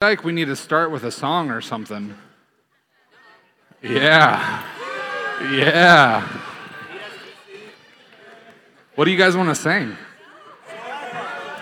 [0.00, 2.14] like we need to start with a song or something.
[3.82, 4.64] Yeah.
[5.50, 6.38] Yeah.
[8.94, 9.96] What do you guys want to sing?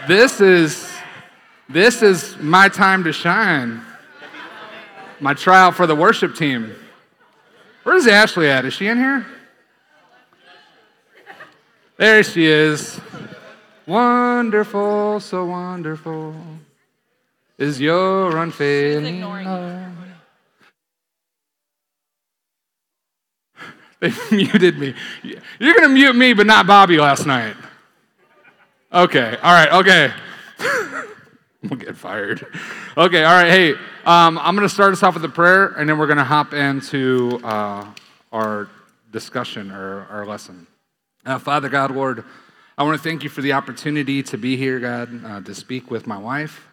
[0.07, 0.95] This is
[1.71, 3.81] this is my time to shine.
[5.19, 6.75] My trial for the worship team.
[7.85, 8.67] Where's Ashley at?
[8.67, 9.25] Is she in here?
[11.97, 13.01] There she is.
[13.87, 16.37] Wonderful, so wonderful
[17.59, 19.93] is your unfailing love.
[23.99, 24.95] They muted me.
[25.23, 27.57] You're going to mute me, but not Bobby last night.
[28.93, 30.13] Okay, all right, okay.
[31.63, 32.47] we'll get fired.
[32.97, 33.73] Okay, all right, hey,
[34.05, 36.25] um, I'm going to start us off with a prayer, and then we're going to
[36.25, 37.91] hop into uh,
[38.33, 38.69] our
[39.13, 40.67] discussion or our lesson.
[41.25, 42.23] Uh, Father God, Lord,
[42.77, 45.91] I want to thank you for the opportunity to be here, God, uh, to speak
[45.91, 46.69] with my wife.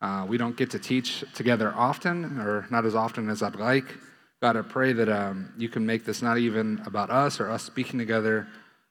[0.00, 3.96] Uh, we don't get to teach together often, or not as often as I'd like.
[4.40, 7.64] God, I pray that um, you can make this not even about us or us
[7.64, 8.46] speaking together,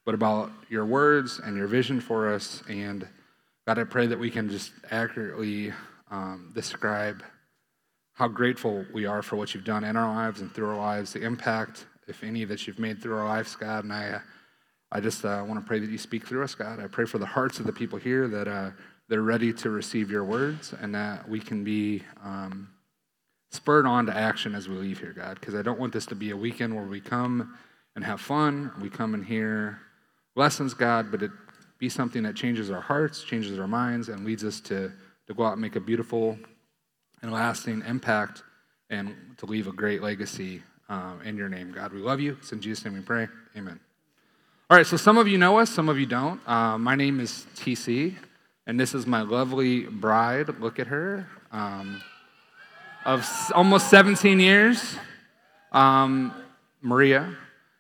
[0.06, 2.62] but about your words and your vision for us.
[2.68, 3.08] And
[3.66, 5.72] God, I pray that we can just accurately
[6.12, 7.24] um, describe
[8.14, 11.14] how grateful we are for what you've done in our lives and through our lives,
[11.14, 13.86] the impact, if any, that you've made through our lives, God.
[13.86, 14.20] And I,
[14.92, 16.82] I just uh, want to pray that you speak through us, God.
[16.82, 18.50] I pray for the hearts of the people here that.
[18.50, 18.72] Uh,
[19.10, 22.70] they're ready to receive your words and that we can be um,
[23.52, 26.16] spurred on to action as we leave here, God, because I don't want this to
[26.16, 27.58] be a weekend where we come
[27.96, 29.80] and have fun, we come and hear
[30.36, 31.32] lessons, God, but it
[31.80, 34.92] be something that changes our hearts, changes our minds, and leads us to,
[35.28, 36.38] to go out and make a beautiful
[37.22, 38.44] and lasting impact
[38.90, 41.94] and to leave a great legacy um, in your name, God.
[41.94, 42.38] We love you.
[42.40, 43.28] It's in Jesus' name we pray.
[43.56, 43.80] Amen.
[44.70, 46.42] All right, so some of you know us, some of you don't.
[46.48, 48.16] Uh, my name is TC.
[48.68, 50.60] And this is my lovely bride.
[50.60, 51.26] Look at her.
[51.54, 52.02] Um,
[53.06, 54.98] of almost 17 years,
[55.72, 56.34] um,
[56.82, 57.34] Maria.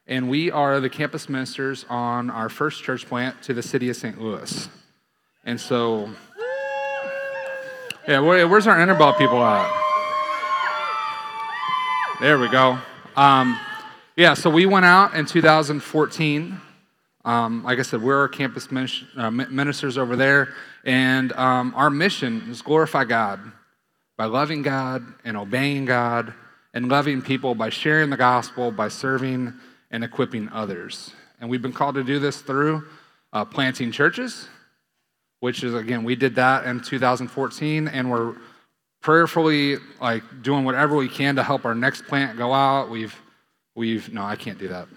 [0.07, 3.97] And we are the campus ministers on our first church plant to the city of
[3.97, 4.21] St.
[4.21, 4.69] Louis.
[5.43, 6.09] And so,
[8.07, 9.69] yeah, where, where's our Interbelt people at?
[12.21, 12.79] There we go.
[13.17, 13.59] Um,
[14.15, 16.61] yeah, so we went out in 2014
[17.27, 18.69] um, like I said, we're our campus
[19.17, 20.53] uh, ministers over there,
[20.87, 23.39] and um, our mission is glorify God
[24.17, 26.33] by loving God and obeying God
[26.73, 29.53] and loving people by sharing the gospel, by serving
[29.91, 31.13] and equipping others.
[31.39, 32.85] And we've been called to do this through
[33.33, 34.47] uh, planting churches,
[35.41, 38.35] which is again we did that in 2014, and we're
[39.01, 42.89] prayerfully like doing whatever we can to help our next plant go out.
[42.89, 43.15] We've
[43.75, 44.87] we've no, I can't do that.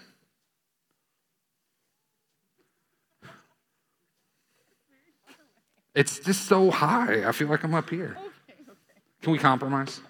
[5.93, 7.27] It's just so high.
[7.27, 8.17] I feel like I'm up here.
[8.17, 9.01] Okay, okay.
[9.21, 10.01] Can we compromise?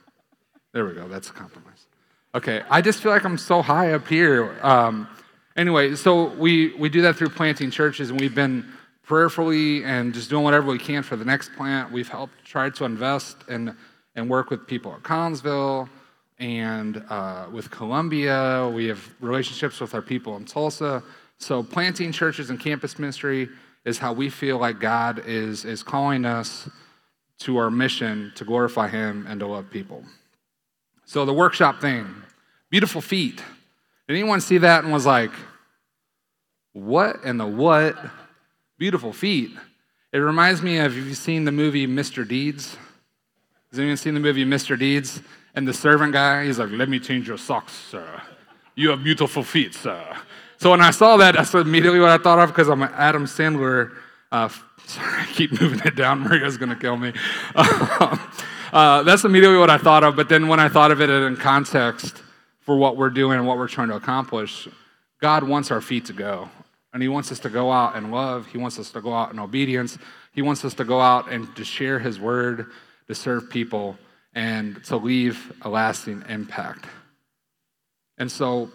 [0.73, 1.07] There we go.
[1.07, 1.87] That's a compromise.
[2.35, 2.61] Okay.
[2.69, 4.57] I just feel like I'm so high up here.
[4.61, 5.07] Um,
[5.55, 8.65] anyway, so we, we do that through planting churches, and we've been
[9.03, 11.91] prayerfully and just doing whatever we can for the next plant.
[11.91, 13.75] We've helped try to invest and,
[14.15, 15.89] and work with people at Collinsville
[16.39, 18.71] and uh, with Columbia.
[18.73, 21.03] We have relationships with our people in Tulsa.
[21.37, 23.49] So, planting churches and campus ministry
[23.85, 26.69] is how we feel like God is, is calling us
[27.39, 30.03] to our mission to glorify Him and to love people.
[31.05, 32.07] So, the workshop thing,
[32.69, 33.37] beautiful feet.
[34.07, 35.31] Did anyone see that and was like,
[36.73, 37.97] what in the what?
[38.77, 39.51] Beautiful feet.
[40.13, 42.27] It reminds me of, have you seen the movie Mr.
[42.27, 42.77] Deeds?
[43.71, 44.77] Has anyone seen the movie Mr.
[44.77, 45.21] Deeds?
[45.55, 48.21] And the servant guy, he's like, let me change your socks, sir.
[48.75, 50.17] You have beautiful feet, sir.
[50.61, 53.25] So when I saw that, that's immediately what I thought of because I'm an Adam
[53.25, 53.97] Sandler.
[54.31, 54.47] Uh,
[54.85, 56.19] sorry, I keep moving it down.
[56.23, 57.13] Maria's going to kill me.
[57.55, 60.15] uh, that's immediately what I thought of.
[60.15, 62.21] But then when I thought of it in context
[62.59, 64.67] for what we're doing and what we're trying to accomplish,
[65.19, 66.47] God wants our feet to go.
[66.93, 68.45] And He wants us to go out and love.
[68.45, 69.97] He wants us to go out in obedience.
[70.31, 72.67] He wants us to go out and to share His word,
[73.07, 73.97] to serve people,
[74.35, 76.85] and to leave a lasting impact.
[78.19, 78.69] And so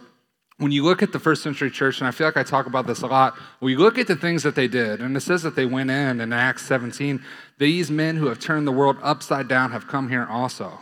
[0.59, 2.87] when you look at the first century church, and I feel like I talk about
[2.87, 5.55] this a lot, we look at the things that they did, and it says that
[5.55, 7.23] they went in in Acts 17.
[7.59, 10.81] These men who have turned the world upside down have come here also.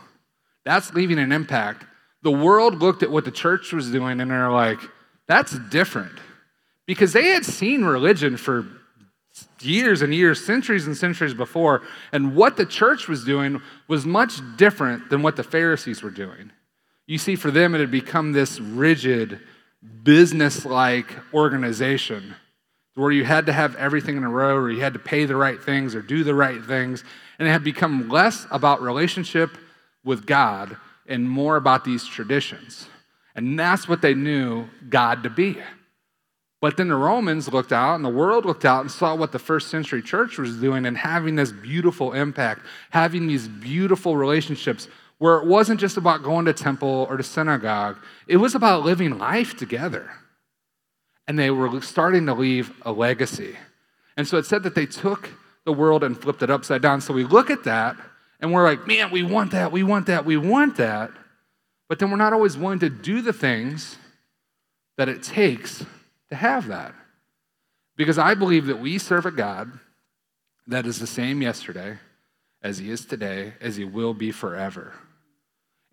[0.65, 1.85] That's leaving an impact.
[2.23, 4.79] The world looked at what the church was doing and they're like,
[5.26, 6.19] that's different.
[6.87, 8.67] Because they had seen religion for
[9.61, 11.82] years and years, centuries and centuries before,
[12.12, 16.53] and what the church was doing was much different than what the Pharisees were doing.
[17.06, 19.41] You see, for them, it had become this rigid,
[20.03, 22.35] business like organization
[22.95, 25.37] where you had to have everything in a row or you had to pay the
[25.37, 27.03] right things or do the right things.
[27.39, 29.59] And it had become less about relationship
[30.05, 30.77] with God
[31.07, 32.89] and more about these traditions.
[33.35, 35.57] And that's what they knew God to be.
[36.61, 39.39] But then the Romans looked out and the world looked out and saw what the
[39.39, 44.89] first century church was doing and having this beautiful impact, having these beautiful relationships
[45.25, 47.97] where it wasn't just about going to temple or to synagogue,
[48.29, 50.11] it was about living life together.
[51.26, 53.56] And they were starting to leave a legacy.
[54.19, 55.31] And so it said that they took
[55.65, 57.00] the world and flipped it upside down.
[57.00, 57.97] So we look at that
[58.38, 61.11] and we're like, man, we want that, we want that, we want that.
[61.88, 63.97] But then we're not always willing to do the things
[64.99, 65.87] that it takes
[66.29, 66.94] to have that.
[67.97, 69.73] Because I believe that we serve a God
[70.67, 71.97] that is the same yesterday
[72.61, 74.93] as he is today, as he will be forever.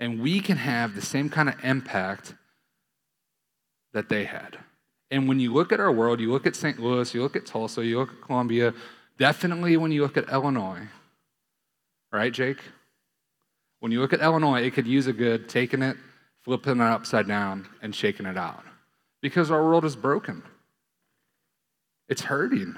[0.02, 2.34] And we can have the same kind of impact
[3.94, 4.58] that they had.
[5.12, 6.80] And when you look at our world, you look at St.
[6.80, 8.74] Louis, you look at Tulsa, you look at Columbia,
[9.20, 10.88] definitely when you look at Illinois,
[12.12, 12.58] right, Jake?
[13.80, 15.98] When you look at Illinois, it could use a good taking it,
[16.42, 18.64] flipping it upside down, and shaking it out.
[19.22, 20.42] Because our world is broken.
[22.10, 22.76] It's hurting.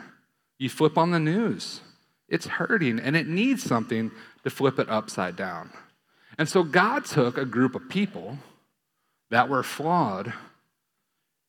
[0.60, 1.80] You flip on the news,
[2.28, 4.12] it's hurting, and it needs something
[4.44, 5.72] to flip it upside down.
[6.38, 8.38] And so God took a group of people
[9.30, 10.34] that were flawed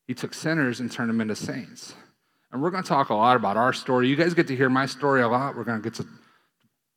[0.07, 1.95] he took sinners and turned them into saints.
[2.53, 4.09] And we're going to talk a lot about our story.
[4.09, 5.57] You guys get to hear my story a lot.
[5.57, 6.07] We're going to get to,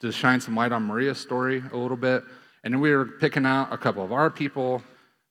[0.02, 2.24] to shine some light on Maria's story a little bit.
[2.64, 4.84] And then we were picking out a couple of our people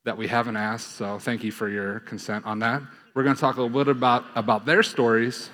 [0.05, 0.95] that we haven't asked.
[0.95, 2.81] So thank you for your consent on that.
[3.13, 5.49] We're going to talk a little bit about, about their stories.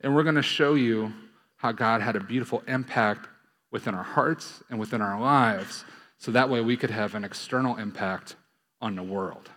[0.00, 1.12] And we're going to show you
[1.56, 3.26] how God had a beautiful impact
[3.72, 5.84] within our hearts and within our lives.
[6.24, 8.36] So that way we could have an external impact
[8.80, 9.50] on the world.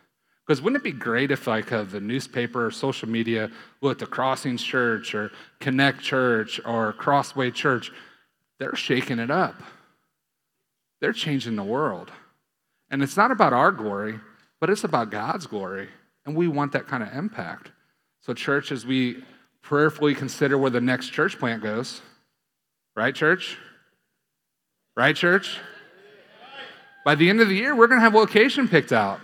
[0.45, 3.49] Because wouldn't it be great if, like, uh, the newspaper or social media
[3.79, 5.31] looked at Crossings Church or
[5.61, 7.93] Connect Church or Crossway Church?
[8.59, 9.55] They're shaking it up.
[10.99, 12.11] They're changing the world.
[12.89, 14.19] And it's not about our glory,
[14.59, 15.87] but it's about God's glory.
[16.25, 17.71] And we want that kind of impact.
[18.19, 19.23] So, church, as we
[19.61, 22.01] prayerfully consider where the next church plant goes,
[22.93, 23.57] right, church?
[24.97, 25.61] Right, church?
[27.07, 29.21] By the end of the year, we're going to have location picked out.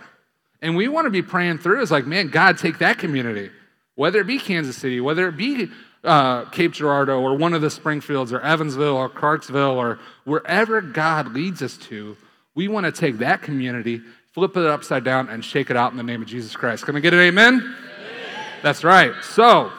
[0.62, 1.82] And we want to be praying through.
[1.82, 3.50] It's like, man, God, take that community,
[3.94, 5.68] whether it be Kansas City, whether it be
[6.02, 11.34] uh, Cape Girardeau or one of the Springfields or Evansville or Clarksville or wherever God
[11.34, 12.16] leads us to,
[12.54, 14.00] we want to take that community,
[14.32, 16.86] flip it upside down, and shake it out in the name of Jesus Christ.
[16.86, 17.56] Can I get an amen?
[17.56, 18.46] amen?
[18.62, 19.12] That's right.
[19.22, 19.70] So,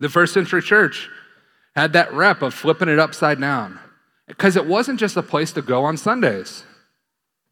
[0.00, 1.08] the first century church
[1.74, 3.78] had that rep of flipping it upside down
[4.26, 6.64] because it wasn't just a place to go on Sundays,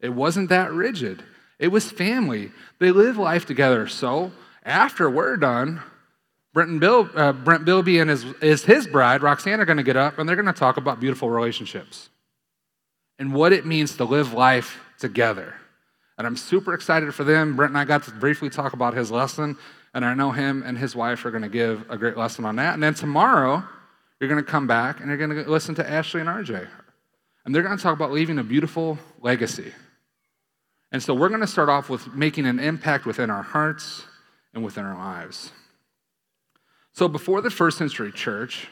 [0.01, 1.23] it wasn't that rigid.
[1.59, 2.51] It was family.
[2.79, 3.87] They live life together.
[3.87, 4.31] So
[4.63, 5.81] after we're done,
[6.53, 9.83] Brent, and Bill, uh, Brent Bilby and his, is his bride, Roxanne, are going to
[9.83, 12.09] get up and they're going to talk about beautiful relationships
[13.19, 15.53] and what it means to live life together.
[16.17, 17.55] And I'm super excited for them.
[17.55, 19.57] Brent and I got to briefly talk about his lesson,
[19.93, 22.57] and I know him and his wife are going to give a great lesson on
[22.57, 22.73] that.
[22.73, 23.63] And then tomorrow,
[24.19, 26.67] you're going to come back and you're going to listen to Ashley and RJ.
[27.45, 29.73] And they're going to talk about leaving a beautiful legacy.
[30.91, 34.03] And so we're going to start off with making an impact within our hearts
[34.53, 35.51] and within our lives.
[36.93, 38.67] So before the first century church,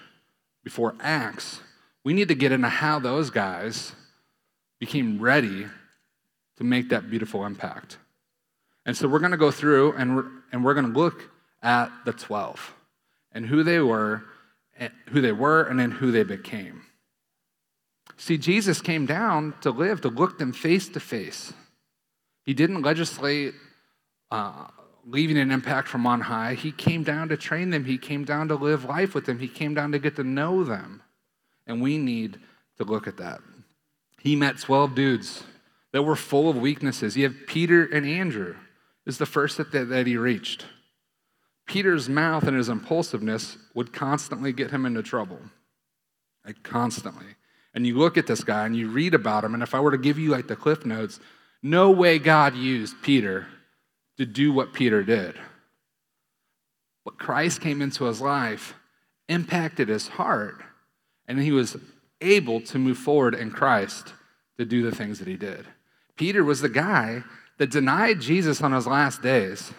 [0.64, 1.62] before Acts,
[2.04, 3.94] we need to get into how those guys
[4.80, 5.68] became ready
[6.58, 7.98] to make that beautiful impact.
[8.86, 11.30] And so we're going to go through and we're, and we're going to look
[11.62, 12.74] at the 12
[13.32, 14.24] and who they were,
[14.78, 16.84] eh, who they were, and then who they became.
[18.18, 21.54] See, Jesus came down to live, to look them face to face.
[22.50, 23.54] He didn't legislate
[24.32, 24.66] uh,
[25.06, 26.56] leaving an impact from on high.
[26.56, 29.48] He came down to train them, He came down to live life with them, He
[29.48, 31.04] came down to get to know them.
[31.68, 32.40] And we need
[32.80, 33.42] to look at that.
[34.20, 35.44] He met 12 dudes
[35.92, 37.16] that were full of weaknesses.
[37.16, 38.56] You have Peter and Andrew,
[39.06, 40.66] is the first that, that he reached.
[41.68, 45.40] Peter's mouth and his impulsiveness would constantly get him into trouble.
[46.44, 47.28] Like constantly.
[47.76, 49.92] And you look at this guy and you read about him, and if I were
[49.92, 51.20] to give you like the cliff notes,
[51.62, 53.48] no way God used Peter
[54.18, 55.36] to do what Peter did.
[57.06, 58.74] But Christ came into his life,
[59.28, 60.62] impacted his heart,
[61.28, 61.78] and he was
[62.22, 64.14] able to move forward in Christ
[64.58, 65.66] to do the things that he did.
[66.18, 67.24] Peter was the guy
[67.58, 69.72] that denied Jesus on his last days,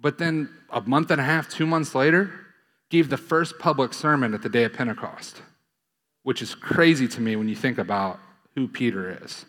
[0.00, 2.30] but then a month and a half, two months later,
[2.90, 5.42] gave the first public sermon at the day of Pentecost,
[6.22, 8.20] which is crazy to me when you think about
[8.54, 9.44] who Peter is.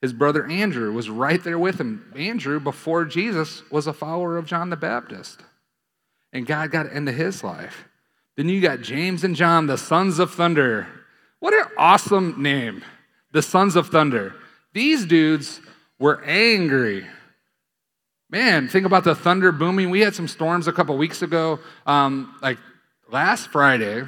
[0.00, 2.12] His brother Andrew was right there with him.
[2.16, 5.42] Andrew, before Jesus, was a follower of John the Baptist.
[6.32, 7.84] And God got into his life.
[8.36, 10.86] Then you got James and John, the sons of thunder.
[11.40, 12.82] What an awesome name,
[13.32, 14.34] the sons of thunder.
[14.72, 15.60] These dudes
[15.98, 17.06] were angry.
[18.30, 19.90] Man, think about the thunder booming.
[19.90, 21.58] We had some storms a couple weeks ago.
[21.84, 22.58] Um, like
[23.10, 24.04] last Friday,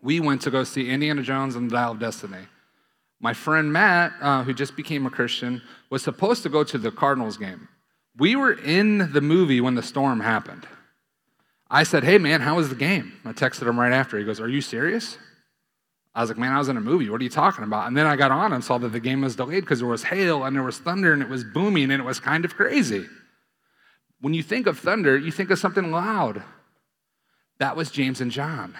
[0.00, 2.46] we went to go see Indiana Jones and the Dial of Destiny.
[3.24, 6.90] My friend Matt, uh, who just became a Christian, was supposed to go to the
[6.90, 7.68] Cardinals game.
[8.18, 10.68] We were in the movie when the storm happened.
[11.70, 13.14] I said, Hey, man, how was the game?
[13.24, 14.18] I texted him right after.
[14.18, 15.16] He goes, Are you serious?
[16.14, 17.08] I was like, Man, I was in a movie.
[17.08, 17.86] What are you talking about?
[17.86, 20.04] And then I got on and saw that the game was delayed because there was
[20.04, 23.06] hail and there was thunder and it was booming and it was kind of crazy.
[24.20, 26.42] When you think of thunder, you think of something loud.
[27.56, 28.76] That was James and John.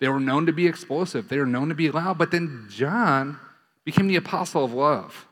[0.00, 3.38] They were known to be explosive, they were known to be loud, but then John
[3.84, 5.26] became the apostle of love.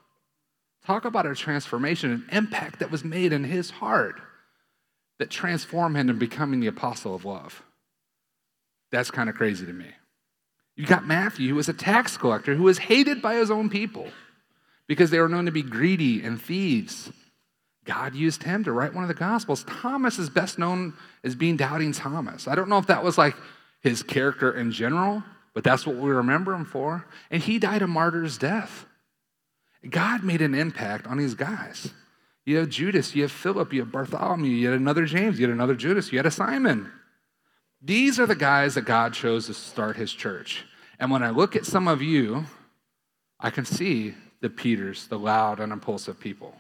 [0.87, 4.21] Talk about a transformation, an impact that was made in his heart
[5.19, 7.63] that transformed him into becoming the apostle of love.
[8.91, 9.87] That's kind of crazy to me.
[10.77, 14.09] You got Matthew, who was a tax collector, who was hated by his own people
[14.87, 17.11] because they were known to be greedy and thieves.
[17.85, 19.65] God used him to write one of the Gospels.
[19.65, 20.95] Thomas is best known
[21.25, 22.47] as being Doubting Thomas.
[22.47, 23.35] I don't know if that was like
[23.81, 25.23] his character in general,
[25.55, 27.07] but that's what we remember him for.
[27.31, 28.87] And he died a martyr's death.
[29.89, 31.93] God made an impact on these guys.
[32.45, 35.55] You have Judas, you have Philip, you have Bartholomew, you had another James, you had
[35.55, 36.91] another Judas, you had a Simon.
[37.81, 40.65] These are the guys that God chose to start his church.
[40.99, 42.47] And when I look at some of you,
[43.41, 46.55] I can see the Peters, the loud and impulsive people.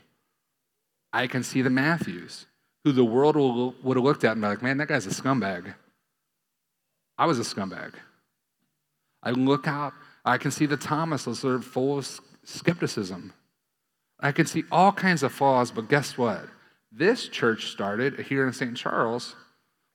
[1.12, 2.46] I can see the Matthews,
[2.84, 5.74] who the world would have looked at and be like, man, that guy's a scumbag.
[7.18, 7.92] I was a scumbag.
[9.22, 9.92] I look out,
[10.24, 13.32] I can see the Thomas, those are full of skepticism.
[14.20, 16.46] I can see all kinds of flaws, but guess what?
[16.90, 18.76] This church started here in St.
[18.76, 19.34] Charles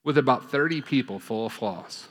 [0.03, 2.07] with about 30 people full of flaws.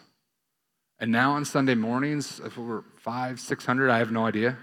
[0.99, 4.57] And now on Sunday mornings, if we're five, 600, I have no idea.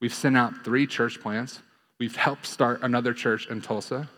[0.00, 1.60] We've sent out three church plants.
[2.00, 4.08] We've helped start another church in Tulsa.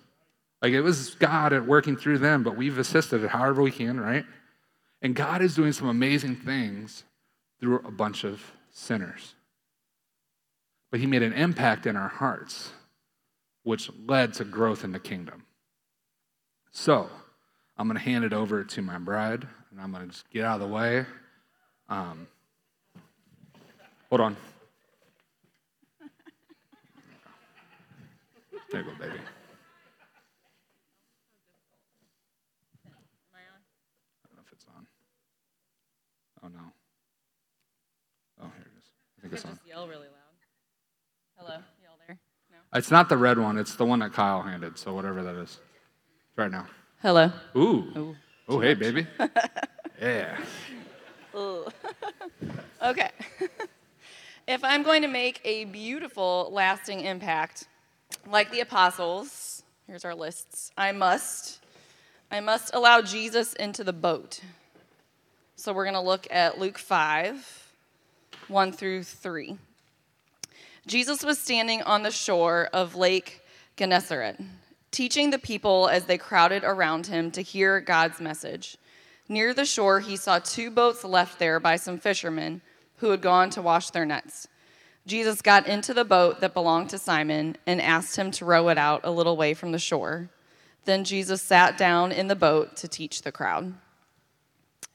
[0.63, 3.99] Like it was God at working through them, but we've assisted it however we can,
[3.99, 4.25] right?
[5.03, 7.05] And God is doing some amazing things
[7.61, 9.35] through a bunch of sinners.
[10.91, 12.73] But He made an impact in our hearts,
[13.63, 15.45] which led to growth in the kingdom.
[16.73, 17.11] So,
[17.77, 20.45] I'm going to hand it over to my bride, and I'm going to just get
[20.45, 21.07] out of the way.
[21.89, 22.27] Um,
[24.09, 24.37] hold on.
[28.71, 29.15] There you go, baby.
[29.15, 29.19] Am
[33.35, 33.61] I on?
[34.23, 34.87] I don't know if it's on.
[36.45, 36.73] Oh no.
[38.41, 38.85] Oh, here it is.
[39.19, 39.51] I think it's on.
[39.53, 41.37] Just yell really loud.
[41.37, 42.19] Hello, yell there.
[42.51, 42.59] No.
[42.77, 43.57] It's not the red one.
[43.57, 44.77] It's the one that Kyle handed.
[44.77, 45.61] So whatever that is.
[46.35, 46.67] Try it now.
[47.01, 47.31] Hello.
[47.55, 47.87] Ooh.
[47.97, 48.17] Ooh.
[48.49, 49.07] Oh, hey, baby.
[50.03, 50.39] yeah.
[51.37, 51.69] Ooh.
[52.83, 53.11] okay.
[54.49, 57.69] if I'm going to make a beautiful, lasting impact,
[58.27, 60.73] like the apostles, here's our lists.
[60.77, 61.61] I must,
[62.33, 64.41] I must allow Jesus into the boat.
[65.55, 67.60] So we're going to look at Luke 5,
[68.51, 69.57] 1 through 3.
[70.87, 73.43] Jesus was standing on the shore of Lake
[73.77, 74.41] Gennesaret,
[74.91, 78.77] teaching the people as they crowded around him to hear God's message.
[79.29, 82.61] Near the shore, he saw two boats left there by some fishermen
[82.97, 84.49] who had gone to wash their nets.
[85.07, 88.79] Jesus got into the boat that belonged to Simon and asked him to row it
[88.79, 90.29] out a little way from the shore.
[90.87, 93.75] Then Jesus sat down in the boat to teach the crowd.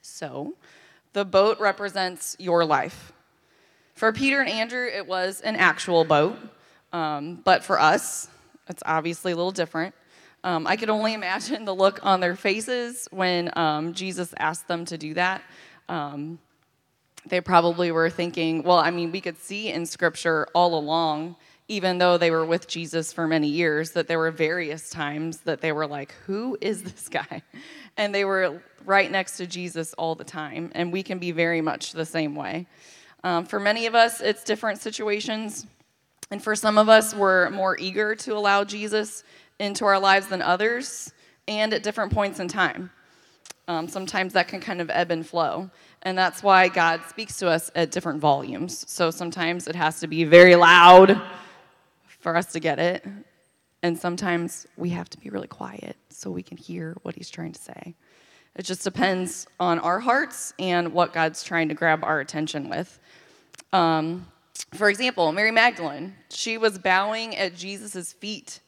[0.02, 0.54] So,
[1.14, 3.12] the boat represents your life.
[3.96, 6.36] For Peter and Andrew, it was an actual boat,
[6.92, 8.28] um, but for us,
[8.68, 9.94] it's obviously a little different.
[10.44, 14.84] Um, I could only imagine the look on their faces when um, Jesus asked them
[14.84, 15.40] to do that.
[15.88, 16.38] Um,
[17.24, 21.36] they probably were thinking, well, I mean, we could see in scripture all along,
[21.68, 25.62] even though they were with Jesus for many years, that there were various times that
[25.62, 27.42] they were like, who is this guy?
[27.96, 30.70] And they were right next to Jesus all the time.
[30.74, 32.66] And we can be very much the same way.
[33.26, 35.66] Um, for many of us, it's different situations.
[36.30, 39.24] And for some of us, we're more eager to allow Jesus
[39.58, 41.12] into our lives than others,
[41.48, 42.88] and at different points in time.
[43.66, 45.68] Um, sometimes that can kind of ebb and flow.
[46.02, 48.88] And that's why God speaks to us at different volumes.
[48.88, 51.20] So sometimes it has to be very loud
[52.20, 53.04] for us to get it.
[53.82, 57.54] And sometimes we have to be really quiet so we can hear what He's trying
[57.54, 57.96] to say.
[58.56, 62.98] It just depends on our hearts and what God's trying to grab our attention with.
[63.72, 64.26] Um,
[64.74, 68.60] for example, Mary Magdalene, she was bowing at Jesus' feet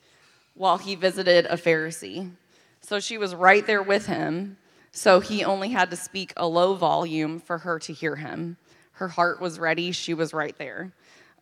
[0.54, 2.30] while he visited a Pharisee.
[2.83, 4.59] So she was right there with him
[4.99, 8.57] so he only had to speak a low volume for her to hear him.
[8.92, 10.92] Her heart was ready, she was right there.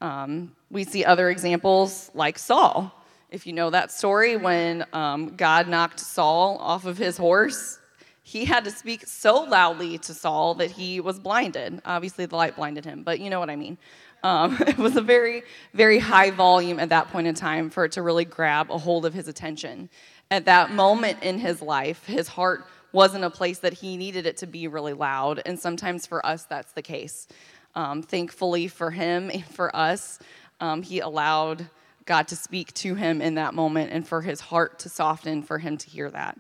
[0.03, 2.93] Um, we see other examples like Saul.
[3.31, 7.79] If you know that story, when um, God knocked Saul off of his horse,
[8.27, 11.81] he had to speak so loudly to Saul that he was blinded.
[11.85, 13.79] Obviously, the light blinded him, but you know what I mean.
[14.25, 17.93] Um, it was a very, very high volume at that point in time for it
[17.93, 19.89] to really grab a hold of his attention.
[20.29, 24.39] At that moment in his life, his heart wasn't a place that he needed it
[24.39, 25.41] to be really loud.
[25.47, 27.29] And sometimes for us, that's the case.
[27.77, 30.19] Um, thankfully for him and for us,
[30.59, 31.71] um, he allowed
[32.07, 35.59] God to speak to him in that moment and for his heart to soften for
[35.61, 36.37] him to hear that.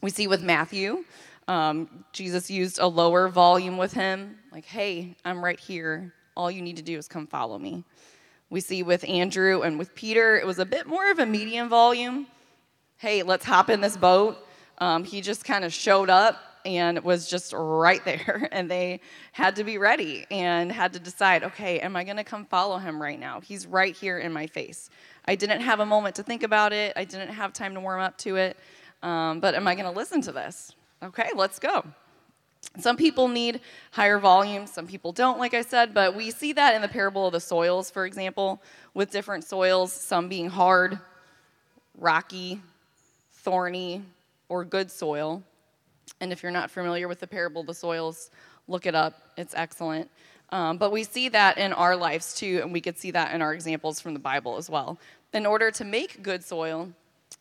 [0.00, 1.04] We see with Matthew,
[1.48, 6.14] um, Jesus used a lower volume with him, like, hey, I'm right here.
[6.36, 7.84] All you need to do is come follow me.
[8.50, 11.68] We see with Andrew and with Peter, it was a bit more of a medium
[11.68, 12.26] volume.
[12.98, 14.38] Hey, let's hop in this boat.
[14.78, 18.48] Um, he just kind of showed up and was just right there.
[18.52, 19.00] And they
[19.32, 22.78] had to be ready and had to decide okay, am I going to come follow
[22.78, 23.40] him right now?
[23.40, 24.90] He's right here in my face.
[25.26, 28.00] I didn't have a moment to think about it, I didn't have time to warm
[28.00, 28.56] up to it.
[29.02, 30.72] Um, but am I going to listen to this?
[31.02, 31.84] Okay, let's go.
[32.78, 36.74] Some people need higher volume, some people don't, like I said, but we see that
[36.74, 38.62] in the parable of the soils, for example,
[38.94, 40.98] with different soils, some being hard,
[41.98, 42.60] rocky,
[43.32, 44.02] thorny,
[44.48, 45.42] or good soil.
[46.20, 48.30] And if you're not familiar with the parable of the soils,
[48.68, 49.20] look it up.
[49.36, 50.10] It's excellent.
[50.50, 53.42] Um, but we see that in our lives too, and we could see that in
[53.42, 54.98] our examples from the Bible as well.
[55.32, 56.90] In order to make good soil,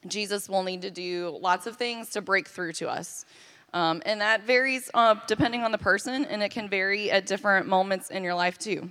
[0.07, 3.25] Jesus will need to do lots of things to break through to us.
[3.73, 7.67] Um, and that varies uh, depending on the person, and it can vary at different
[7.67, 8.89] moments in your life too.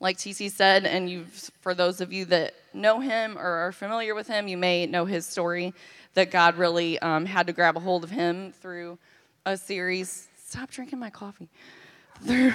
[0.00, 1.26] Like TC said, and you
[1.60, 5.04] for those of you that know him or are familiar with him, you may know
[5.04, 5.74] his story
[6.14, 8.98] that God really um, had to grab a hold of him through
[9.44, 10.28] a series.
[10.36, 11.48] Stop drinking my coffee.
[12.26, 12.52] Through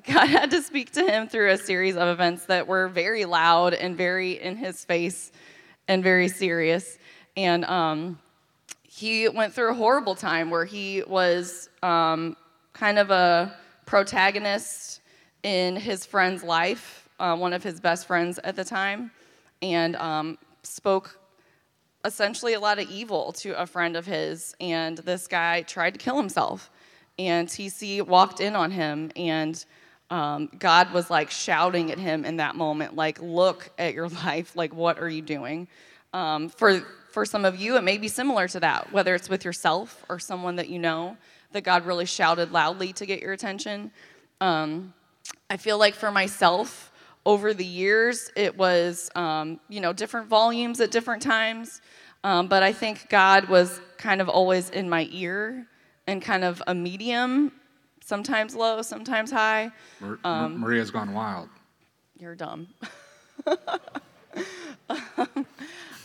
[0.06, 3.74] God had to speak to him through a series of events that were very loud
[3.74, 5.32] and very in his face
[5.88, 6.98] and very serious.
[7.36, 8.18] And um,
[8.82, 12.36] he went through a horrible time where he was um,
[12.72, 13.56] kind of a
[13.86, 15.00] protagonist
[15.42, 19.10] in his friend's life, uh, one of his best friends at the time,
[19.62, 21.18] and um, spoke
[22.04, 24.54] essentially a lot of evil to a friend of his.
[24.60, 26.70] And this guy tried to kill himself.
[27.18, 29.64] And TC walked in on him, and
[30.10, 34.56] um, God was like shouting at him in that moment, like, look at your life,
[34.56, 35.68] like, what are you doing?
[36.12, 39.44] Um, for, for some of you, it may be similar to that, whether it's with
[39.44, 41.16] yourself or someone that you know,
[41.52, 43.90] that God really shouted loudly to get your attention.
[44.40, 44.94] Um,
[45.50, 46.92] I feel like for myself,
[47.26, 51.82] over the years, it was, um, you know, different volumes at different times.
[52.24, 55.66] Um, but I think God was kind of always in my ear
[56.06, 57.52] and kind of a medium,
[58.08, 59.70] sometimes low, sometimes high.
[60.24, 61.50] Um, Maria's gone wild.
[62.18, 62.68] You're dumb.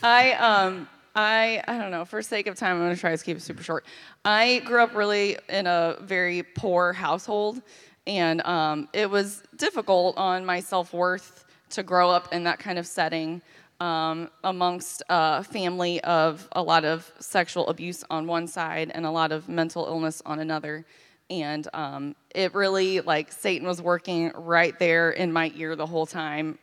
[0.03, 2.03] I, um, I, I don't know.
[2.03, 3.85] For sake of time, I'm going to try to keep it super short.
[4.25, 7.61] I grew up really in a very poor household,
[8.05, 12.77] and um, it was difficult on my self worth to grow up in that kind
[12.77, 13.41] of setting
[13.79, 19.11] um, amongst a family of a lot of sexual abuse on one side and a
[19.11, 20.85] lot of mental illness on another.
[21.29, 26.05] And um, it really, like, Satan was working right there in my ear the whole
[26.05, 26.59] time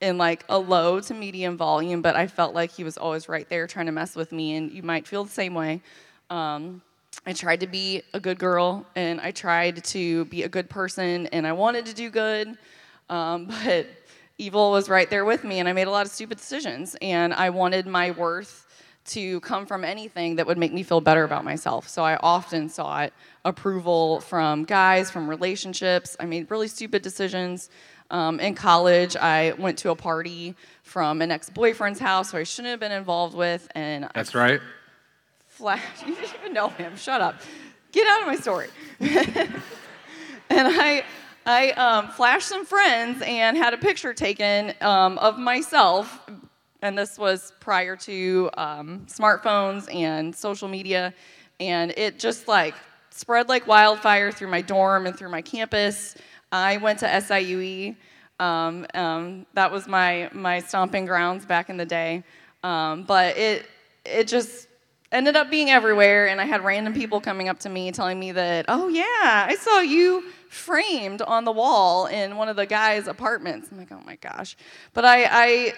[0.00, 3.48] in like a low to medium volume, but I felt like he was always right
[3.48, 5.82] there trying to mess with me, and you might feel the same way.
[6.30, 6.80] Um,
[7.26, 11.26] I tried to be a good girl and I tried to be a good person
[11.28, 12.56] and I wanted to do good,
[13.08, 13.86] um, but
[14.38, 17.34] evil was right there with me and I made a lot of stupid decisions and
[17.34, 18.59] I wanted my worth
[19.06, 21.88] to come from anything that would make me feel better about myself.
[21.88, 23.12] So I often sought
[23.44, 26.16] approval from guys, from relationships.
[26.20, 27.70] I made really stupid decisions.
[28.10, 32.42] Um, in college, I went to a party from an ex boyfriend's house who I
[32.42, 33.68] shouldn't have been involved with.
[33.74, 34.60] And That's I, right
[35.60, 35.82] flash.
[36.06, 36.96] You didn't even know him.
[36.96, 37.36] Shut up.
[37.92, 38.68] Get out of my story.
[39.00, 39.52] and
[40.50, 41.04] I,
[41.44, 46.18] I um, flashed some friends and had a picture taken um, of myself.
[46.82, 51.14] And this was prior to um, smartphones and social media.
[51.58, 52.74] And it just like
[53.10, 56.16] spread like wildfire through my dorm and through my campus.
[56.50, 57.96] I went to SIUE.
[58.38, 62.24] Um, um, that was my, my stomping grounds back in the day.
[62.62, 63.66] Um, but it,
[64.04, 64.68] it just
[65.12, 68.32] ended up being everywhere, and I had random people coming up to me telling me
[68.32, 73.06] that, oh, yeah, I saw you framed on the wall in one of the guys'
[73.06, 73.68] apartments.
[73.70, 74.56] I'm like, oh my gosh.
[74.94, 75.74] But I, I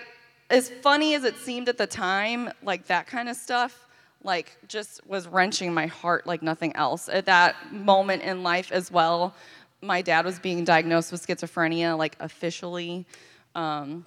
[0.53, 3.88] as funny as it seemed at the time, like that kind of stuff,
[4.23, 7.09] like just was wrenching my heart like nothing else.
[7.09, 9.35] At that moment in life as well,
[9.81, 13.07] my dad was being diagnosed with schizophrenia, like officially.
[13.55, 14.05] Um,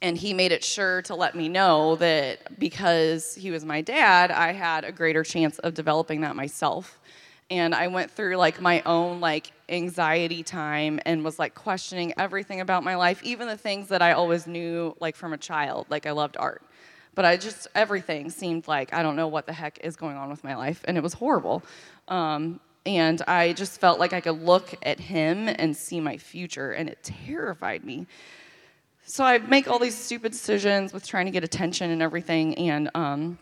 [0.00, 4.30] and he made it sure to let me know that because he was my dad,
[4.30, 6.99] I had a greater chance of developing that myself.
[7.50, 12.60] And I went through like my own like anxiety time and was like questioning everything
[12.60, 16.06] about my life, even the things that I always knew like from a child, like
[16.06, 16.62] I loved art.
[17.14, 20.30] But I just everything seemed like I don't know what the heck is going on
[20.30, 21.62] with my life, and it was horrible.
[22.06, 26.72] Um, and I just felt like I could look at him and see my future,
[26.72, 28.06] and it terrified me
[29.10, 32.88] so I make all these stupid decisions with trying to get attention and everything, and
[32.94, 33.38] um,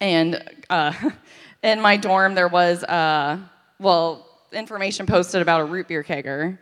[0.00, 0.92] and uh,
[1.62, 3.38] in my dorm there was uh,
[3.78, 6.58] well information posted about a root beer kegger,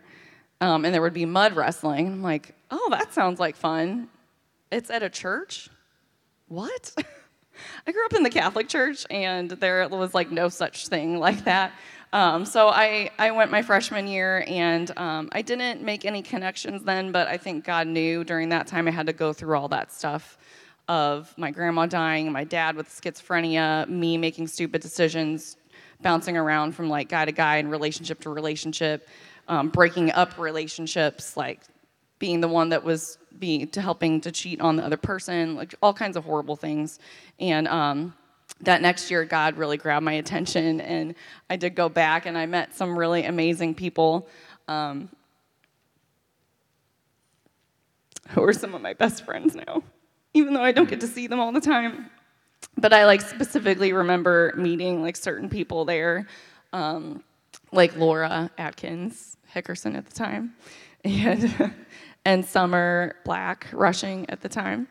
[0.61, 2.07] um, and there would be mud wrestling.
[2.07, 4.07] I'm like, oh, that sounds like fun.
[4.71, 5.69] It's at a church.
[6.47, 6.93] What?
[7.87, 11.43] I grew up in the Catholic Church, and there was like no such thing like
[11.43, 11.73] that.
[12.13, 16.83] Um, so I, I went my freshman year and um, I didn't make any connections
[16.83, 19.69] then, but I think God knew during that time I had to go through all
[19.69, 20.37] that stuff
[20.91, 25.55] of my grandma dying, my dad with schizophrenia, me making stupid decisions,
[26.01, 29.07] bouncing around from like guy to guy and relationship to relationship,
[29.47, 31.61] um, breaking up relationships, like
[32.19, 35.73] being the one that was being to helping to cheat on the other person, like
[35.81, 36.99] all kinds of horrible things.
[37.39, 38.13] And um,
[38.59, 41.15] that next year, God really grabbed my attention, and
[41.49, 44.27] I did go back and I met some really amazing people
[44.67, 45.07] um,
[48.31, 49.83] who are some of my best friends now,
[50.33, 52.09] even though I don't get to see them all the time.
[52.77, 56.27] But I like specifically remember meeting like certain people there,
[56.73, 57.23] um,
[57.71, 60.53] like Laura Atkins Hickerson at the time,
[61.03, 61.73] and
[62.25, 64.87] and Summer Black Rushing at the time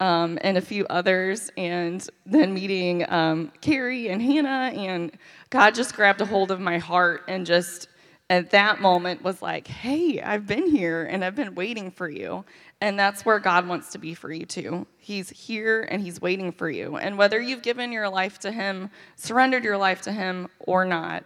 [0.00, 5.12] um, and a few others, and then meeting um, Carrie and Hannah, and
[5.50, 7.88] God just grabbed a hold of my heart and just
[8.30, 12.44] at that moment was like, hey, I've been here and I've been waiting for you.
[12.80, 14.86] And that's where God wants to be for you too.
[14.96, 16.96] He's here and He's waiting for you.
[16.96, 21.24] And whether you've given your life to Him, surrendered your life to Him, or not,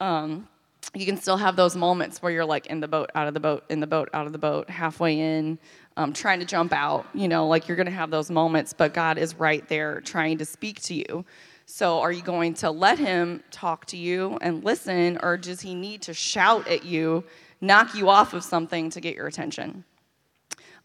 [0.00, 0.46] um,
[0.94, 3.40] you can still have those moments where you're like in the boat, out of the
[3.40, 5.58] boat, in the boat, out of the boat, halfway in,
[5.96, 7.06] um, trying to jump out.
[7.12, 10.38] You know, like you're going to have those moments, but God is right there trying
[10.38, 11.24] to speak to you.
[11.66, 15.74] So, are you going to let Him talk to you and listen, or does He
[15.74, 17.24] need to shout at you,
[17.60, 19.84] knock you off of something to get your attention?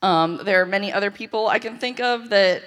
[0.02, 2.64] Um, there are many other people I can think of that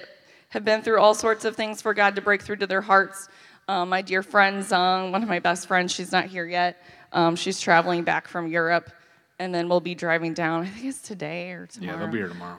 [0.50, 3.28] have been through all sorts of things for God to break through to their hearts.
[3.66, 6.80] Um, my dear friend Zong, one of my best friends, she's not here yet.
[7.12, 8.90] Um, she's traveling back from Europe
[9.40, 10.62] and then we'll be driving down.
[10.62, 11.92] I think it's today or tomorrow.
[11.94, 12.58] Yeah, they'll be here tomorrow.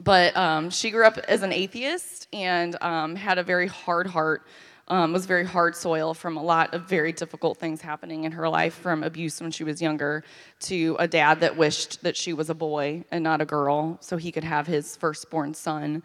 [0.00, 4.46] But um, she grew up as an atheist and um, had a very hard heart.
[4.90, 8.48] Um, was very hard soil from a lot of very difficult things happening in her
[8.48, 10.24] life, from abuse when she was younger
[10.60, 14.16] to a dad that wished that she was a boy and not a girl, so
[14.16, 16.02] he could have his firstborn son,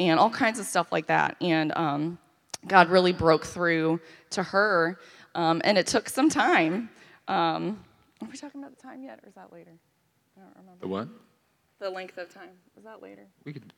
[0.00, 1.36] and all kinds of stuff like that.
[1.40, 2.18] And um,
[2.66, 4.98] God really broke through to her,
[5.36, 6.90] um, and it took some time.
[7.28, 9.70] Are we talking about the time yet, or is that later?
[10.36, 10.80] I don't remember.
[10.80, 11.08] The what?
[11.84, 12.48] The length of time.
[12.74, 13.26] Was that later?
[13.44, 13.70] We could.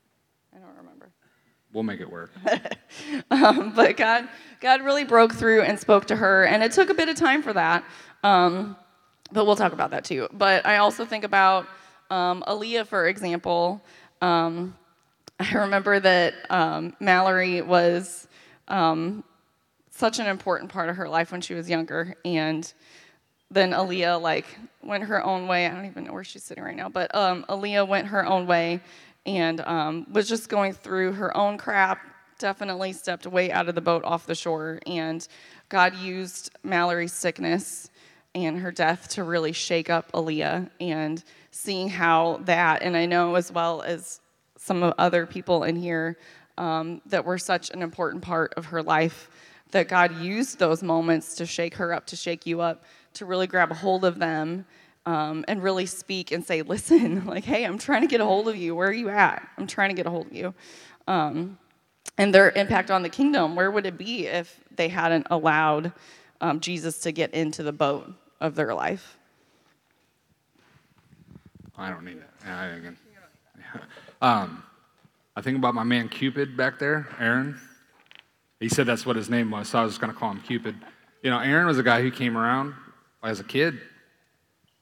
[0.55, 1.11] I don't remember.
[1.73, 2.31] We'll make it work.
[3.33, 4.29] um, but God,
[4.61, 7.42] God really broke through and spoke to her, and it took a bit of time
[7.42, 7.83] for that.
[8.23, 8.77] Um,
[9.33, 10.29] but we'll talk about that too.
[10.33, 11.66] But I also think about
[12.09, 13.83] um, Aaliyah, for example.
[14.23, 14.77] Um,
[15.40, 18.29] I remember that um, Mallory was
[18.69, 19.25] um,
[19.90, 22.73] such an important part of her life when she was younger, and
[23.50, 24.46] then Aaliyah like
[24.82, 25.66] went her own way.
[25.66, 28.46] I don't even know where she's sitting right now, but um, Aaliyah went her own
[28.46, 28.80] way
[29.24, 32.00] and um, was just going through her own crap.
[32.38, 35.26] Definitely stepped way out of the boat off the shore, and
[35.70, 37.90] God used Mallory's sickness
[38.35, 43.37] and her death to really shake up Aaliyah and seeing how that, and I know
[43.37, 44.20] as well as
[44.59, 46.18] some of other people in here
[46.59, 49.30] um, that were such an important part of her life,
[49.70, 52.85] that God used those moments to shake her up, to shake you up,
[53.16, 54.64] to really grab a hold of them
[55.07, 58.48] um, and really speak and say, listen, like, hey, I'm trying to get a hold
[58.48, 58.74] of you.
[58.74, 59.48] Where are you at?
[59.57, 60.55] I'm trying to get a hold of you.
[61.07, 61.59] Um,
[62.18, 65.92] and their impact on the kingdom, where would it be if they hadn't allowed
[66.40, 69.16] um, Jesus to get into the boat of their life?
[71.76, 72.48] I don't need that.
[72.48, 72.81] I,
[74.22, 74.62] um,
[75.37, 77.61] I think about my man Cupid back there, Aaron.
[78.61, 80.74] He said that's what his name was, so I was going to call him Cupid.
[81.22, 82.74] You know, Aaron was a guy who came around
[83.26, 83.80] as a kid,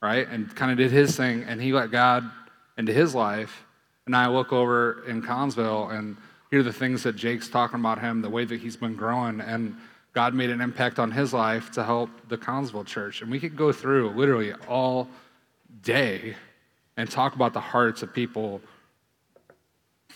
[0.03, 0.29] right?
[0.29, 2.31] And kind of did his thing, and he let God
[2.77, 3.65] into his life.
[4.07, 6.17] And I look over in Collinsville and
[6.51, 9.41] hear the things that Jake's talking about him, the way that he's been growing.
[9.41, 9.77] And
[10.13, 13.23] God made an impact on his life to help the Collinsville church.
[13.23, 15.09] And we could go through literally all
[15.83, 16.37] day
[16.97, 18.61] and talk about the hearts of people.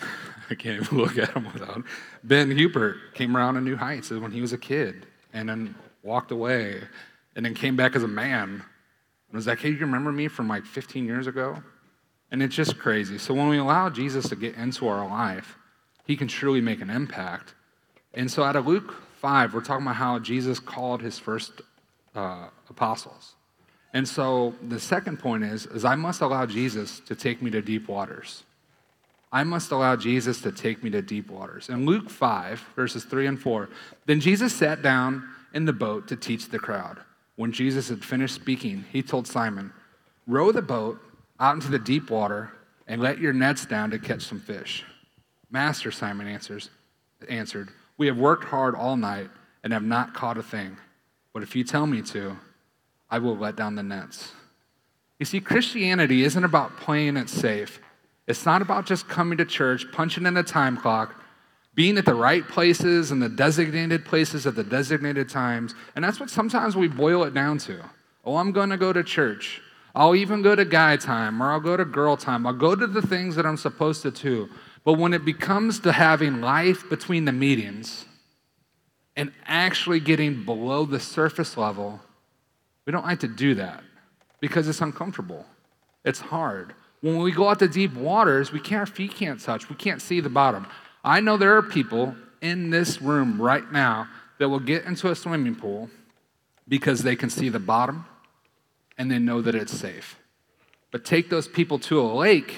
[0.50, 1.82] I can't even look at him without.
[2.24, 6.30] Ben Hubert came around in New Heights when he was a kid and then walked
[6.30, 6.82] away
[7.38, 10.48] and then came back as a man and was like, hey, you remember me from
[10.48, 11.62] like 15 years ago?
[12.33, 13.16] And it's just crazy.
[13.16, 15.57] So when we allow Jesus to get into our life,
[16.05, 17.55] he can truly make an impact.
[18.12, 21.62] And so out of Luke 5, we're talking about how Jesus called his first
[22.12, 23.37] uh, apostles.
[23.94, 27.62] And so the second point is, is I must allow Jesus to take me to
[27.62, 28.42] deep waters.
[29.31, 31.68] I must allow Jesus to take me to deep waters.
[31.68, 33.68] In Luke 5, verses 3 and 4,
[34.07, 36.98] then Jesus sat down in the boat to teach the crowd.
[37.38, 39.72] When Jesus had finished speaking, he told Simon,
[40.27, 41.01] Row the boat
[41.38, 42.51] out into the deep water
[42.88, 44.85] and let your nets down to catch some fish.
[45.48, 46.68] Master, Simon answers,
[47.29, 49.31] answered, We have worked hard all night
[49.62, 50.79] and have not caught a thing.
[51.33, 52.37] But if you tell me to,
[53.09, 54.33] I will let down the nets.
[55.20, 57.79] You see, Christianity isn't about playing it safe.
[58.27, 61.14] It's not about just coming to church, punching in a time clock,
[61.78, 65.76] being at the right places and the designated places at the designated times.
[65.94, 67.78] And that's what sometimes we boil it down to.
[68.24, 69.62] Oh, I'm going to go to church.
[69.94, 72.48] I'll even go to guy time or I'll go to girl time.
[72.48, 74.48] I'll go to the things that I'm supposed to do.
[74.82, 78.06] But when it becomes to having life between the meetings
[79.14, 82.00] and actually getting below the surface level,
[82.86, 83.84] we don't like to do that
[84.40, 85.46] because it's uncomfortable.
[86.04, 86.74] It's hard.
[87.02, 89.68] When we go out to deep waters, we can't, our feet can't touch.
[89.68, 90.66] We can't see the bottom.
[91.04, 94.08] I know there are people in this room right now
[94.38, 95.90] that will get into a swimming pool
[96.68, 98.06] because they can see the bottom
[98.96, 100.16] and they know that it's safe.
[100.90, 102.56] But take those people to a lake,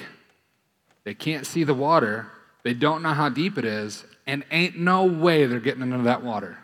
[1.03, 2.27] they can't see the water,
[2.63, 6.23] they don't know how deep it is, and ain't no way they're getting into that
[6.23, 6.57] water.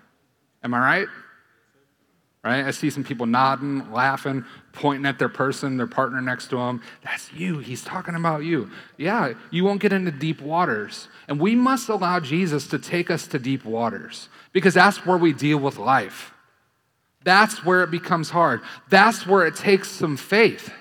[0.63, 1.07] Am I right?
[2.43, 2.65] Right?
[2.65, 6.81] I see some people nodding, laughing, pointing at their person, their partner next to them.
[7.03, 7.59] That's you.
[7.59, 8.69] He's talking about you.
[8.95, 11.09] Yeah, you won't get into deep waters.
[11.27, 15.33] And we must allow Jesus to take us to deep waters because that's where we
[15.33, 16.31] deal with life.
[17.23, 18.61] That's where it becomes hard.
[18.89, 20.71] That's where it takes some faith.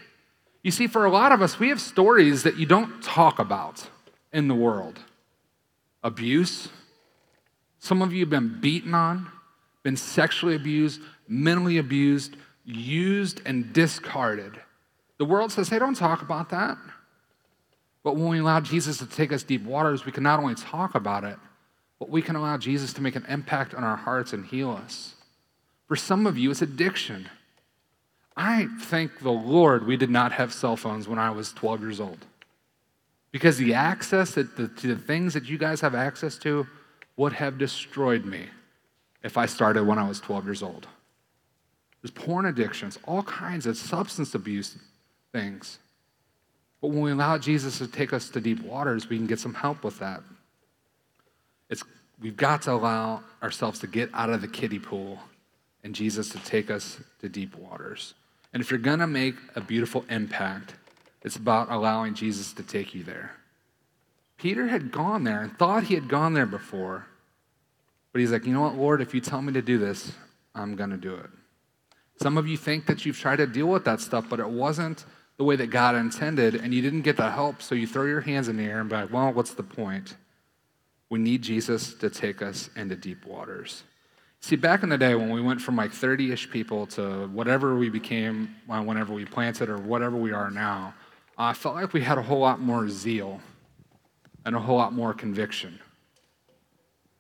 [0.63, 3.89] You see, for a lot of us, we have stories that you don't talk about
[4.33, 5.01] in the world
[6.05, 6.69] abuse.
[7.79, 9.31] Some of you have been beaten on,
[9.83, 14.61] been sexually abused, mentally abused, used, and discarded.
[15.19, 16.77] The world says, hey, don't talk about that.
[18.03, 20.95] But when we allow Jesus to take us deep waters, we can not only talk
[20.95, 21.39] about it,
[21.99, 25.15] but we can allow Jesus to make an impact on our hearts and heal us.
[25.89, 27.29] For some of you, it's addiction.
[28.37, 32.01] I thank the Lord we did not have cell phones when I was 12 years
[32.01, 32.19] old.
[33.33, 36.67] Because the access to the, things that you guys have access to
[37.17, 38.47] would have destroyed me
[39.23, 40.87] if I started when I was 12 years old.
[42.07, 44.79] There's porn addictions, all kinds of substance abuse
[45.33, 45.81] things.
[46.81, 49.55] But when we allow Jesus to take us to deep waters, we can get some
[49.55, 50.21] help with that.
[51.69, 51.83] It's,
[52.21, 55.19] we've got to allow ourselves to get out of the kiddie pool
[55.83, 58.15] and Jesus to take us to deep waters.
[58.53, 60.77] And if you're going to make a beautiful impact,
[61.23, 63.33] it's about allowing Jesus to take you there.
[64.39, 67.05] Peter had gone there and thought he had gone there before,
[68.13, 70.13] but he's like, you know what, Lord, if you tell me to do this,
[70.55, 71.31] I'm going to do it.
[72.21, 75.05] Some of you think that you've tried to deal with that stuff, but it wasn't
[75.37, 78.23] the way that God intended, and you didn't get the help, so you throw your
[78.23, 80.17] hands in the air and be like, well, what's the point?
[81.11, 83.83] We need Jesus to take us into deep waters.
[84.41, 87.77] See, back in the day when we went from like 30 ish people to whatever
[87.77, 90.95] we became uh, whenever we planted or whatever we are now,
[91.37, 93.41] I felt like we had a whole lot more zeal
[94.45, 95.81] and a whole lot more conviction.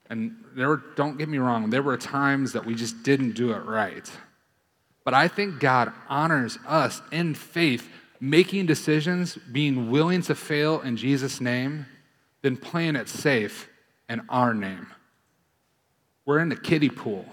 [0.09, 3.52] And there were, don't get me wrong, there were times that we just didn't do
[3.52, 4.09] it right.
[5.06, 7.88] But I think God honors us in faith,
[8.18, 11.86] making decisions, being willing to fail in Jesus' name,
[12.42, 13.68] than playing it safe
[14.08, 14.88] in our name.
[16.24, 17.24] We're in the kiddie pool.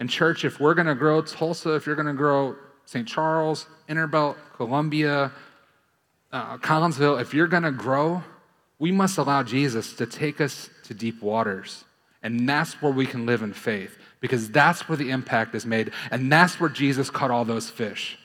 [0.00, 3.06] And, church, if we're going to grow Tulsa, if you're going to grow St.
[3.06, 5.30] Charles, Interbelt, Columbia,
[6.32, 8.24] uh, Collinsville, if you're going to grow,
[8.80, 11.84] we must allow Jesus to take us to deep waters.
[12.24, 15.92] And that's where we can live in faith because that's where the impact is made.
[16.10, 18.16] And that's where Jesus caught all those fish.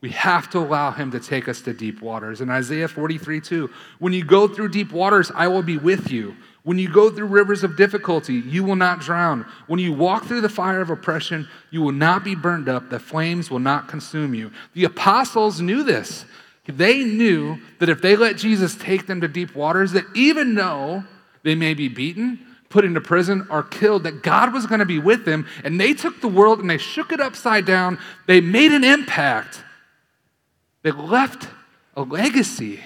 [0.00, 2.40] We have to allow him to take us to deep waters.
[2.40, 6.36] In Isaiah 43 2, when you go through deep waters, I will be with you.
[6.62, 9.46] When you go through rivers of difficulty, you will not drown.
[9.68, 12.90] When you walk through the fire of oppression, you will not be burned up.
[12.90, 14.52] The flames will not consume you.
[14.74, 16.26] The apostles knew this.
[16.66, 21.04] They knew that if they let Jesus take them to deep waters, that even though
[21.42, 24.98] they may be beaten, put into prison or killed, that God was going to be
[24.98, 25.46] with them.
[25.64, 27.98] And they took the world and they shook it upside down.
[28.26, 29.62] They made an impact.
[30.82, 31.48] They left
[31.96, 32.80] a legacy.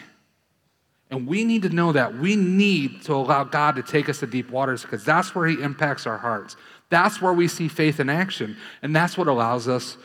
[1.10, 2.16] And we need to know that.
[2.16, 5.60] We need to allow God to take us to deep waters because that's where He
[5.60, 6.56] impacts our hearts.
[6.88, 8.56] That's where we see faith in action.
[8.82, 9.96] And that's what allows us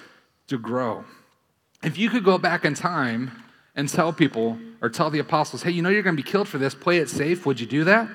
[0.47, 1.05] to grow.
[1.83, 3.31] If you could go back in time
[3.75, 6.47] and tell people or tell the apostles, hey, you know you're going to be killed
[6.47, 8.09] for this, play it safe, would you do that?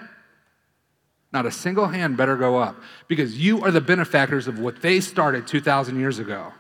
[1.33, 2.77] Not a single hand better go up
[3.09, 6.53] because you are the benefactors of what they started 2,000 years ago.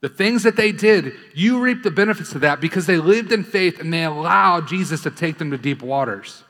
[0.00, 3.44] The things that they did, you reap the benefits of that because they lived in
[3.44, 6.42] faith and they allowed Jesus to take them to deep waters.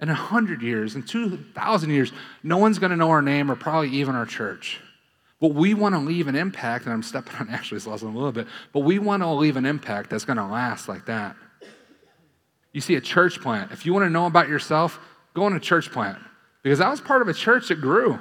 [0.00, 3.56] In a hundred years, in 2,000 years, no one's going to know our name or
[3.56, 4.80] probably even our church.
[5.40, 8.32] But we want to leave an impact, and I'm stepping on Ashley's lesson a little
[8.32, 11.34] bit, but we want to leave an impact that's going to last like that.
[12.72, 15.00] You see, a church plant, if you want to know about yourself,
[15.36, 16.18] go to church plant.
[16.62, 18.18] Because I was part of a church that grew.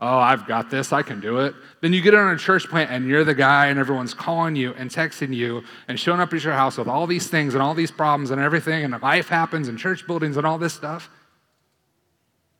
[0.00, 1.54] Oh, I've got this, I can do it.
[1.80, 4.72] Then you get on a church plant and you're the guy, and everyone's calling you
[4.74, 7.74] and texting you and showing up at your house with all these things and all
[7.74, 11.10] these problems and everything, and life happens and church buildings and all this stuff.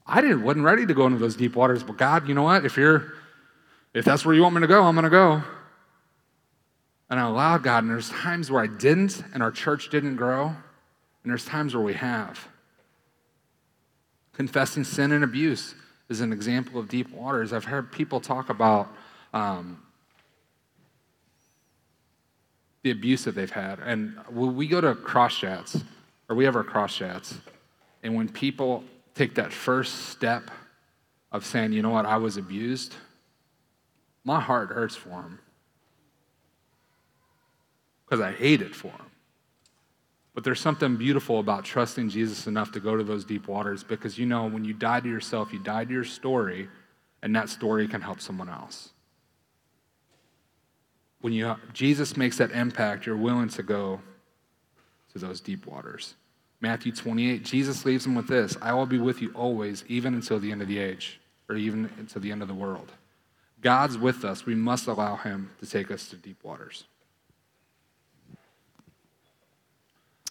[0.05, 2.65] I didn't, wasn't ready to go into those deep waters, but God, you know what?
[2.65, 3.13] If you're
[3.95, 5.43] if that's where you want me to go, I'm gonna go.
[7.11, 10.47] And I allowed God, and there's times where I didn't, and our church didn't grow,
[10.47, 10.57] and
[11.25, 12.49] there's times where we have.
[14.39, 15.75] Confessing sin and abuse
[16.09, 17.53] is an example of deep waters.
[17.53, 18.89] I've heard people talk about
[19.35, 19.83] um,
[22.85, 23.81] the abuse that they've had.
[23.81, 25.83] And when we go to cross chats,
[26.31, 27.35] or we have our cross chats,
[28.05, 28.85] and when people
[29.17, 30.53] take that first step
[31.33, 32.95] of saying, you know what, I was abused,
[34.23, 35.41] my heart hurts for them
[38.05, 39.11] because I hate it for them.
[40.39, 44.19] But there's something beautiful about trusting Jesus enough to go to those deep waters because
[44.19, 46.69] you know when you die to yourself, you die to your story,
[47.23, 48.91] and that story can help someone else.
[51.23, 54.01] When you, Jesus makes that impact, you're willing to go
[55.13, 56.15] to those deep waters.
[56.61, 60.39] Matthew 28, Jesus leaves them with this I will be with you always, even until
[60.39, 62.93] the end of the age, or even until the end of the world.
[63.61, 64.47] God's with us.
[64.47, 66.85] We must allow Him to take us to deep waters.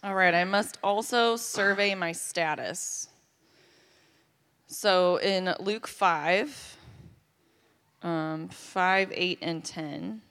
[0.04, 3.08] All right, I must also survey my status.
[4.68, 6.76] So in Luke 5,
[8.04, 10.22] um, 5, 8, and 10,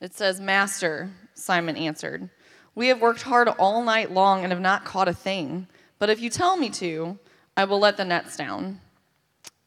[0.00, 2.30] it says, Master, Simon answered,
[2.74, 5.68] We have worked hard all night long and have not caught a thing.
[6.00, 7.20] But if you tell me to,
[7.56, 8.80] I will let the nets down.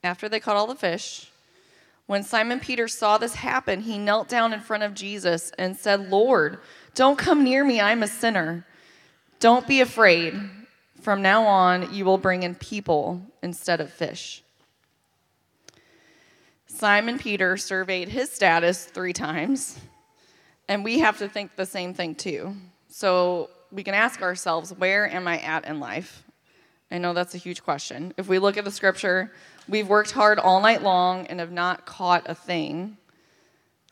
[0.03, 1.31] After they caught all the fish,
[2.07, 6.11] when Simon Peter saw this happen, he knelt down in front of Jesus and said,
[6.11, 6.59] Lord,
[6.95, 8.65] don't come near me, I'm a sinner.
[9.39, 10.33] Don't be afraid.
[11.01, 14.41] From now on, you will bring in people instead of fish.
[16.67, 19.79] Simon Peter surveyed his status three times,
[20.67, 22.55] and we have to think the same thing too.
[22.89, 26.23] So we can ask ourselves, where am I at in life?
[26.91, 28.13] I know that's a huge question.
[28.17, 29.31] If we look at the scripture,
[29.67, 32.97] we've worked hard all night long and have not caught a thing.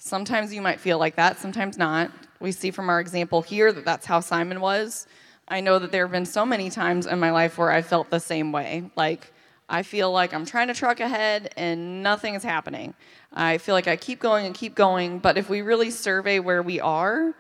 [0.06, 2.12] Sometimes you might feel like that, sometimes not.
[2.42, 5.08] We see from our example here that that's how Simon was.
[5.48, 8.10] I know that there have been so many times in my life where I felt
[8.10, 8.92] the same way.
[8.98, 9.32] Like,
[9.70, 12.96] I feel like I'm trying to truck ahead and nothing is happening.
[13.32, 16.62] I feel like I keep going and keep going, but if we really survey where
[16.62, 17.34] we are,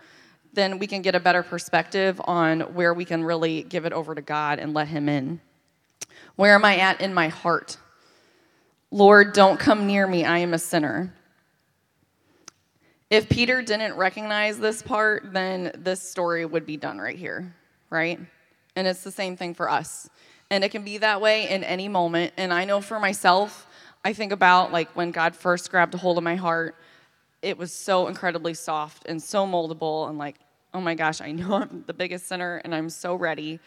[0.53, 4.15] then we can get a better perspective on where we can really give it over
[4.15, 5.41] to God and let Him in.
[6.37, 7.75] Where am I at in my heart?
[8.89, 11.13] Lord, don't come near me, I am a sinner.
[13.09, 17.53] If Peter didn't recognize this part, then this story would be done right here,
[17.89, 18.19] right?
[18.75, 20.09] And it's the same thing for us.
[20.49, 22.33] And it can be that way in any moment.
[22.37, 23.67] And I know for myself,
[24.03, 26.75] I think about like when God first grabbed a hold of my heart,
[27.41, 30.35] it was so incredibly soft and so moldable and like,
[30.73, 33.59] oh my gosh, I know I'm the biggest sinner and I'm so ready.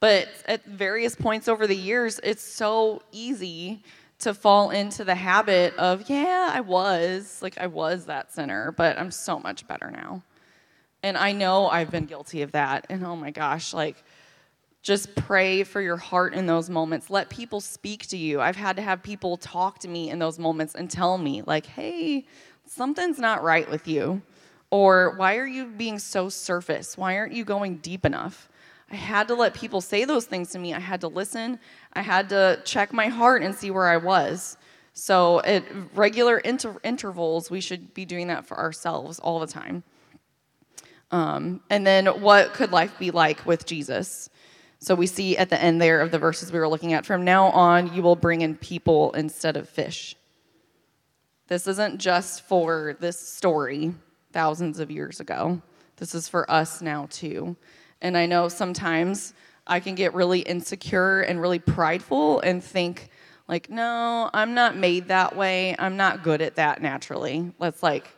[0.00, 3.82] But at various points over the years, it's so easy
[4.22, 8.98] to fall into the habit of, yeah, I was, like, I was that sinner, but
[8.98, 10.22] I'm so much better now.
[11.02, 12.86] And I know I've been guilty of that.
[12.88, 14.02] And oh my gosh, like,
[14.82, 17.10] just pray for your heart in those moments.
[17.10, 18.40] Let people speak to you.
[18.40, 21.66] I've had to have people talk to me in those moments and tell me, like,
[21.66, 22.24] hey,
[22.66, 24.22] something's not right with you.
[24.70, 26.96] Or why are you being so surface?
[26.96, 28.48] Why aren't you going deep enough?
[28.92, 30.74] I had to let people say those things to me.
[30.74, 31.58] I had to listen.
[31.94, 34.58] I had to check my heart and see where I was.
[34.92, 35.64] So, at
[35.94, 39.82] regular inter- intervals, we should be doing that for ourselves all the time.
[41.10, 44.28] Um, and then, what could life be like with Jesus?
[44.82, 47.24] So we see at the end there of the verses we were looking at, from
[47.24, 50.16] now on, you will bring in people instead of fish.
[51.46, 53.94] This isn't just for this story
[54.32, 55.62] thousands of years ago.
[55.98, 57.56] This is for us now too.
[58.02, 59.32] And I know sometimes
[59.66, 63.08] I can get really insecure and really prideful and think,
[63.48, 65.76] like, no, I'm not made that way.
[65.78, 67.52] I'm not good at that naturally.
[67.58, 68.10] Let's like,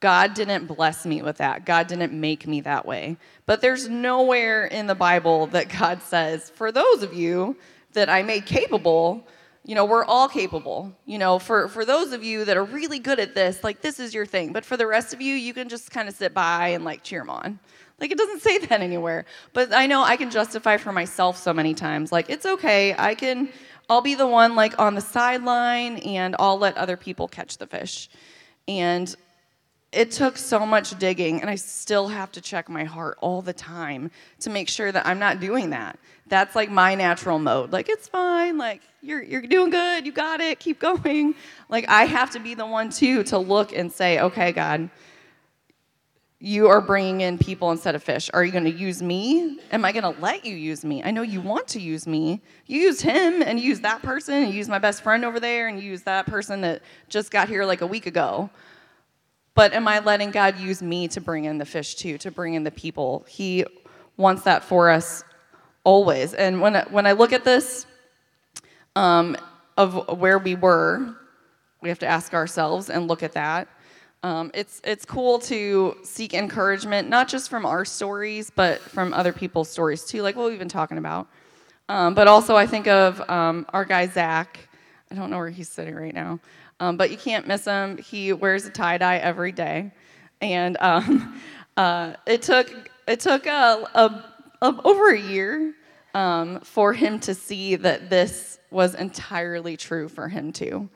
[0.00, 1.66] God didn't bless me with that.
[1.66, 3.16] God didn't make me that way.
[3.44, 7.56] But there's nowhere in the Bible that God says, for those of you
[7.94, 9.26] that I made capable,
[9.64, 10.94] you know, we're all capable.
[11.04, 13.98] You know, for, for those of you that are really good at this, like this
[13.98, 14.52] is your thing.
[14.52, 17.02] But for the rest of you, you can just kind of sit by and like
[17.02, 17.58] cheer them on.
[18.00, 19.24] Like it doesn't say that anywhere.
[19.52, 22.12] But I know I can justify for myself so many times.
[22.12, 22.94] Like it's okay.
[22.98, 23.48] I can
[23.88, 27.66] I'll be the one like on the sideline and I'll let other people catch the
[27.66, 28.08] fish.
[28.66, 29.14] And
[29.90, 33.54] it took so much digging and I still have to check my heart all the
[33.54, 37.72] time to make sure that I'm not doing that that's like my natural mode.
[37.72, 38.58] Like it's fine.
[38.58, 40.06] Like you're you're doing good.
[40.06, 40.58] You got it.
[40.60, 41.34] Keep going.
[41.68, 44.90] Like I have to be the one too to look and say, "Okay, God,
[46.40, 48.30] you are bringing in people instead of fish.
[48.32, 49.58] Are you going to use me?
[49.72, 51.02] Am I going to let you use me?
[51.02, 52.40] I know you want to use me.
[52.66, 55.82] You use him and use that person and use my best friend over there and
[55.82, 58.50] use that person that just got here like a week ago.
[59.54, 62.54] But am I letting God use me to bring in the fish too, to bring
[62.54, 63.26] in the people?
[63.28, 63.64] He
[64.16, 65.24] wants that for us
[65.82, 66.34] always.
[66.34, 67.84] And when, when I look at this
[68.94, 69.36] um,
[69.76, 71.16] of where we were,
[71.80, 73.66] we have to ask ourselves and look at that.
[74.22, 79.32] Um, it's, it's cool to seek encouragement, not just from our stories, but from other
[79.32, 81.28] people's stories too, like what we've been talking about.
[81.88, 84.58] Um, but also, I think of um, our guy, Zach.
[85.10, 86.38] I don't know where he's sitting right now,
[86.80, 87.96] um, but you can't miss him.
[87.96, 89.92] He wears a tie dye every day.
[90.40, 91.40] And um,
[91.76, 94.24] uh, it took, it took a, a
[94.60, 95.74] of over a year
[96.14, 100.88] um, for him to see that this was entirely true for him too.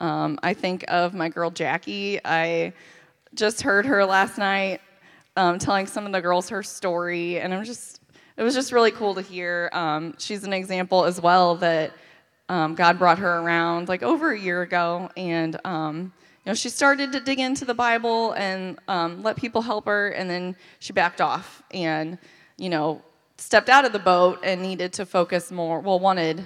[0.00, 2.20] Um, I think of my girl Jackie.
[2.24, 2.72] I
[3.34, 4.80] just heard her last night
[5.36, 8.00] um, telling some of the girls her story, and I'm just
[8.36, 9.70] it was just really cool to hear.
[9.72, 11.92] Um, she's an example as well that
[12.48, 16.12] um, God brought her around like over a year ago, and um,
[16.44, 20.28] you know she started to dig into the Bible and let people help her, and
[20.28, 22.18] then she backed off and
[22.58, 23.02] you know
[23.38, 26.44] stepped out of the boat and needed to focus more, well, wanted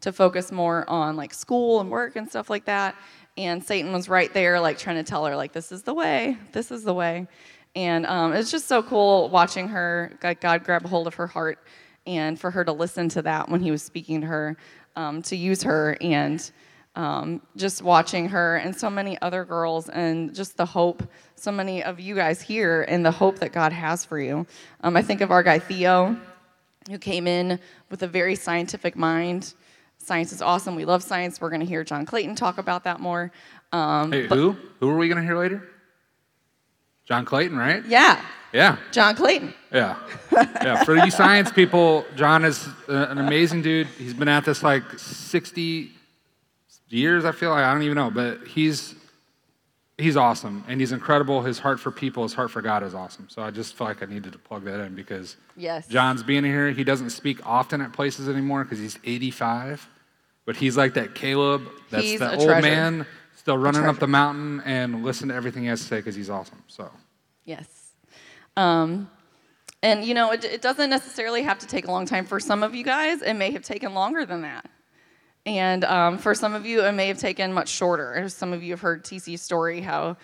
[0.00, 2.94] to focus more on like school and work and stuff like that.
[3.36, 6.36] And Satan was right there, like trying to tell her, like, this is the way,
[6.52, 7.28] this is the way.
[7.76, 11.58] And um, it's just so cool watching her, God grab a hold of her heart
[12.06, 14.56] and for her to listen to that when he was speaking to her,
[14.96, 16.50] um, to use her, and
[16.96, 21.02] um, just watching her and so many other girls, and just the hope
[21.36, 24.46] so many of you guys here and the hope that God has for you.
[24.80, 26.16] Um, I think of our guy Theo,
[26.90, 29.54] who came in with a very scientific mind.
[30.08, 30.74] Science is awesome.
[30.74, 31.38] We love science.
[31.38, 33.30] We're going to hear John Clayton talk about that more.
[33.72, 34.56] Um, hey, who?
[34.80, 35.68] Who are we going to hear later?
[37.04, 37.84] John Clayton, right?
[37.84, 38.18] Yeah.
[38.54, 38.78] Yeah.
[38.90, 39.52] John Clayton.
[39.70, 39.98] Yeah.
[40.32, 40.82] Yeah.
[40.84, 43.86] For you science people, John is an amazing dude.
[43.98, 45.90] He's been at this like 60
[46.88, 47.64] years, I feel like.
[47.64, 48.94] I don't even know, but he's
[49.98, 51.42] he's awesome and he's incredible.
[51.42, 53.28] His heart for people, his heart for God is awesome.
[53.28, 55.86] So I just felt like I needed to plug that in because yes.
[55.86, 56.70] John's being here.
[56.70, 59.86] He doesn't speak often at places anymore because he's 85,
[60.48, 61.68] but he's like that Caleb.
[61.90, 62.62] That's he's that old treasure.
[62.62, 66.14] man still running up the mountain and listen to everything he has to say because
[66.14, 66.62] he's awesome.
[66.68, 66.90] So
[67.44, 67.66] yes.
[68.56, 69.10] Um,
[69.82, 72.62] and you know, it, it doesn't necessarily have to take a long time for some
[72.62, 73.20] of you guys.
[73.20, 74.64] It may have taken longer than that.
[75.44, 78.26] And um, for some of you, it may have taken much shorter.
[78.30, 80.16] Some of you have heard TC's story, how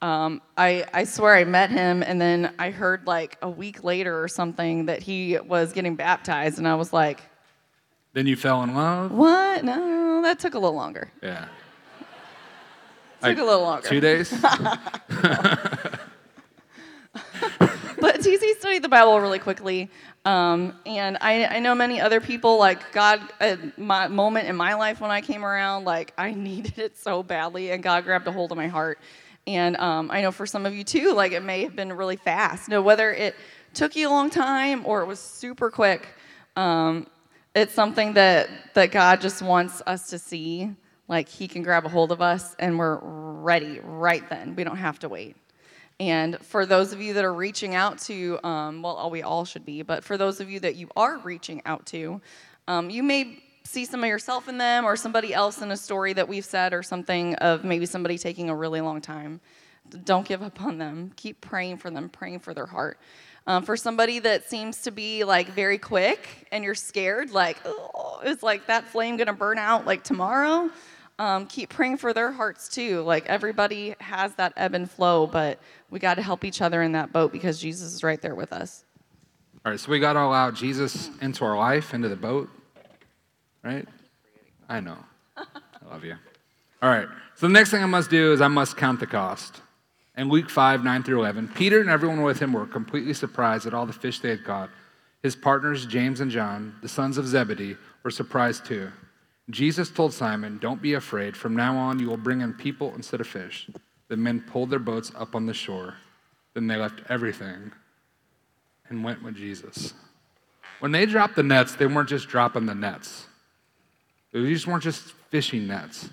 [0.00, 4.22] um, I, I swear I met him, and then I heard like a week later
[4.22, 7.20] or something that he was getting baptized, and I was like,
[8.12, 9.10] Then you fell in love?
[9.10, 9.64] What?
[9.64, 11.10] No, that took a little longer.
[11.22, 11.46] Yeah.
[13.20, 13.88] Took like a little longer.
[13.88, 14.30] Two days?
[14.40, 14.78] but
[18.20, 19.90] TC studied the Bible really quickly.
[20.24, 24.74] Um, and I, I, know many other people, like God, at my moment in my
[24.74, 28.32] life when I came around, like I needed it so badly, and God grabbed a
[28.32, 28.98] hold of my heart.
[29.46, 32.16] And um, I know for some of you too, like it may have been really
[32.16, 32.68] fast.
[32.68, 33.34] No, whether it
[33.74, 36.06] took you a long time or it was super quick,
[36.54, 37.06] um,
[37.54, 40.70] it's something that that God just wants us to see.
[41.08, 44.54] Like He can grab a hold of us, and we're ready right then.
[44.54, 45.36] We don't have to wait.
[46.00, 49.64] And for those of you that are reaching out to, um, well, we all should
[49.64, 52.20] be, but for those of you that you are reaching out to,
[52.66, 56.12] um, you may see some of yourself in them or somebody else in a story
[56.12, 59.40] that we've said or something of maybe somebody taking a really long time.
[60.04, 61.12] Don't give up on them.
[61.16, 62.98] Keep praying for them, praying for their heart.
[63.46, 68.20] Um, for somebody that seems to be like very quick and you're scared, like, oh,
[68.24, 70.70] is like that flame gonna burn out like tomorrow?
[71.18, 73.02] Um, keep praying for their hearts too.
[73.02, 75.58] Like everybody has that ebb and flow, but
[75.90, 78.52] we got to help each other in that boat because Jesus is right there with
[78.52, 78.84] us.
[79.64, 82.48] All right, so we got to allow Jesus into our life, into the boat,
[83.62, 83.86] right?
[84.68, 84.98] I know.
[85.36, 85.44] I
[85.88, 86.16] love you.
[86.80, 89.60] All right, so the next thing I must do is I must count the cost.
[90.16, 93.72] In Luke 5, 9 through 11, Peter and everyone with him were completely surprised at
[93.72, 94.68] all the fish they had caught.
[95.22, 98.90] His partners, James and John, the sons of Zebedee, were surprised too.
[99.50, 101.36] Jesus told Simon, Don't be afraid.
[101.36, 103.70] From now on, you will bring in people instead of fish.
[104.08, 105.94] The men pulled their boats up on the shore.
[106.54, 107.72] Then they left everything
[108.88, 109.94] and went with Jesus.
[110.80, 113.26] When they dropped the nets, they weren't just dropping the nets,
[114.32, 116.08] these weren't just fishing nets.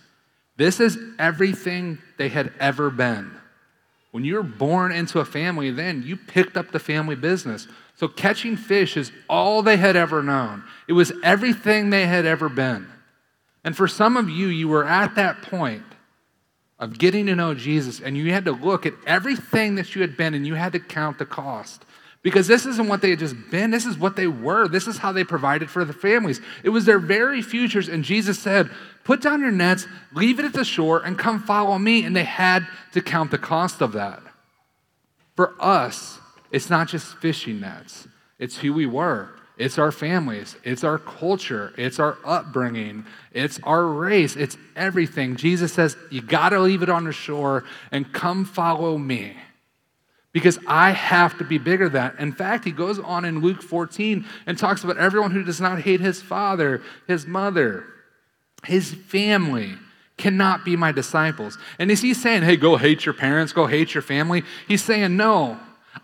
[0.57, 3.38] This is everything they had ever been.
[4.11, 7.67] When you were born into a family, then you picked up the family business.
[7.95, 10.63] So catching fish is all they had ever known.
[10.87, 12.87] It was everything they had ever been.
[13.63, 15.83] And for some of you, you were at that point
[16.79, 20.15] of getting to know Jesus, and you had to look at everything that you had
[20.15, 21.83] been and you had to count the cost.
[22.21, 24.67] Because this isn't what they had just been, this is what they were.
[24.67, 26.41] This is how they provided for the families.
[26.63, 27.87] It was their very futures.
[27.87, 28.69] And Jesus said,
[29.05, 32.03] Put down your nets, leave it at the shore, and come follow me.
[32.03, 34.21] And they had to count the cost of that.
[35.35, 36.19] For us,
[36.51, 38.07] it's not just fishing nets,
[38.37, 39.29] it's who we were.
[39.57, 45.35] It's our families, it's our culture, it's our upbringing, it's our race, it's everything.
[45.35, 49.35] Jesus says, You got to leave it on the shore and come follow me
[50.39, 52.19] because I have to be bigger than that.
[52.19, 55.81] In fact, he goes on in Luke 14 and talks about everyone who does not
[55.81, 57.85] hate his father, his mother,
[58.63, 59.73] his family
[60.15, 61.57] cannot be my disciples.
[61.77, 64.43] And is he saying, hey, go hate your parents, go hate your family?
[64.65, 65.59] He's saying, no,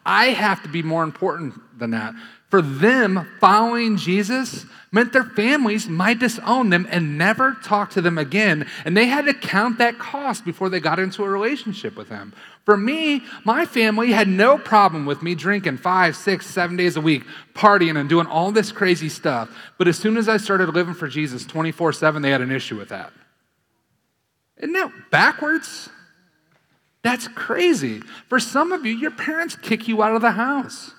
[0.06, 2.14] I have to be more important than that.
[2.50, 4.66] For them, following Jesus
[4.96, 8.66] meant their families might disown them and never talk to them again.
[8.86, 12.34] And they had to count that cost before they got into a relationship with him.
[12.64, 17.02] For me, my family had no problem with me drinking five, six, seven days a
[17.02, 17.24] week,
[17.54, 19.50] partying and doing all this crazy stuff.
[19.78, 22.78] But as soon as I started living for Jesus 24 7, they had an issue
[22.78, 23.12] with that.
[24.58, 25.90] Isn't that backwards?
[27.04, 28.00] That's crazy.
[28.30, 30.94] For some of you, your parents kick you out of the house.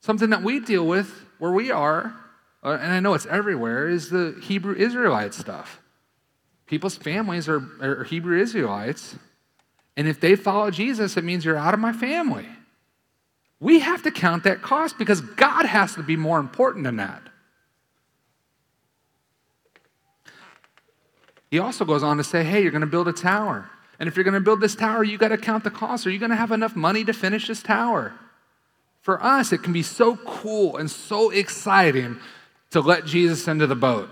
[0.00, 2.12] Something that we deal with where we are,
[2.64, 5.82] Uh, and I know it's everywhere, is the Hebrew Israelite stuff.
[6.66, 9.16] People's families are, are Hebrew Israelites,
[9.96, 12.48] and if they follow Jesus, it means you're out of my family.
[13.60, 17.22] We have to count that cost because God has to be more important than that.
[21.50, 23.70] He also goes on to say, hey, you're going to build a tower.
[24.00, 26.06] And if you're going to build this tower, you got to count the cost.
[26.06, 28.12] Are you going to have enough money to finish this tower?
[29.02, 32.18] For us, it can be so cool and so exciting
[32.74, 34.10] to let Jesus into the boat.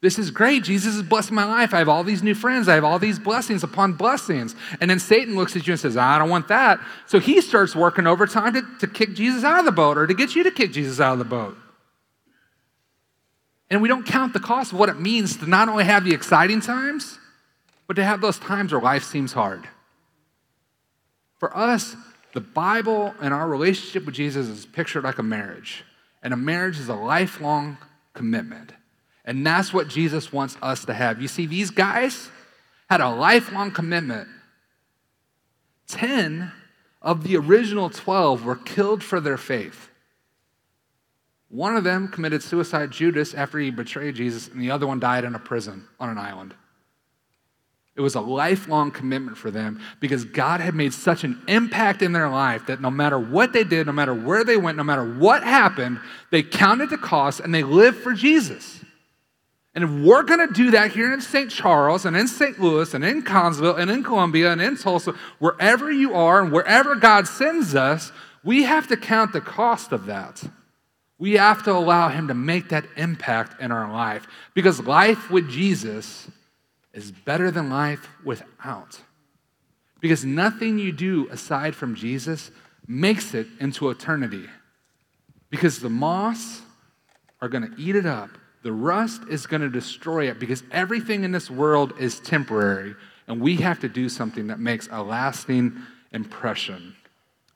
[0.00, 0.64] This is great.
[0.64, 1.72] Jesus is blessing my life.
[1.72, 2.68] I have all these new friends.
[2.68, 4.56] I have all these blessings upon blessings.
[4.80, 6.80] And then Satan looks at you and says, I don't want that.
[7.06, 10.14] So he starts working overtime to, to kick Jesus out of the boat or to
[10.14, 11.56] get you to kick Jesus out of the boat.
[13.70, 16.14] And we don't count the cost of what it means to not only have the
[16.14, 17.20] exciting times,
[17.86, 19.68] but to have those times where life seems hard.
[21.38, 21.94] For us,
[22.34, 25.84] the Bible and our relationship with Jesus is pictured like a marriage.
[26.22, 27.78] And a marriage is a lifelong
[28.14, 28.72] commitment.
[29.24, 31.20] And that's what Jesus wants us to have.
[31.20, 32.30] You see, these guys
[32.88, 34.28] had a lifelong commitment.
[35.88, 36.52] 10
[37.00, 39.90] of the original 12 were killed for their faith.
[41.48, 45.24] One of them committed suicide, Judas, after he betrayed Jesus, and the other one died
[45.24, 46.54] in a prison on an island.
[47.98, 52.12] It was a lifelong commitment for them because God had made such an impact in
[52.12, 55.04] their life that no matter what they did, no matter where they went, no matter
[55.04, 55.98] what happened,
[56.30, 58.84] they counted the cost and they lived for Jesus.
[59.74, 61.50] And if we're going to do that here in St.
[61.50, 62.60] Charles and in St.
[62.60, 66.94] Louis and in Collinsville and in Columbia and in Tulsa, wherever you are and wherever
[66.94, 68.12] God sends us,
[68.44, 70.44] we have to count the cost of that.
[71.18, 75.50] We have to allow Him to make that impact in our life because life with
[75.50, 76.28] Jesus
[76.98, 79.00] is better than life without.
[80.00, 82.50] Because nothing you do aside from Jesus
[82.86, 84.46] makes it into eternity.
[85.48, 86.62] Because the moths
[87.40, 88.30] are going to eat it up,
[88.64, 92.96] the rust is going to destroy it, because everything in this world is temporary,
[93.28, 95.76] and we have to do something that makes a lasting
[96.12, 96.96] impression.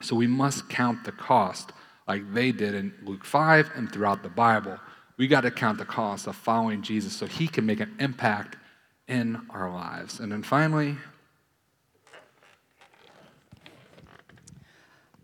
[0.01, 1.73] So we must count the cost
[2.07, 4.79] like they did in Luke 5 and throughout the Bible.
[5.17, 8.55] We got to count the cost of following Jesus so he can make an impact
[9.13, 10.19] in our lives.
[10.19, 10.97] And then finally,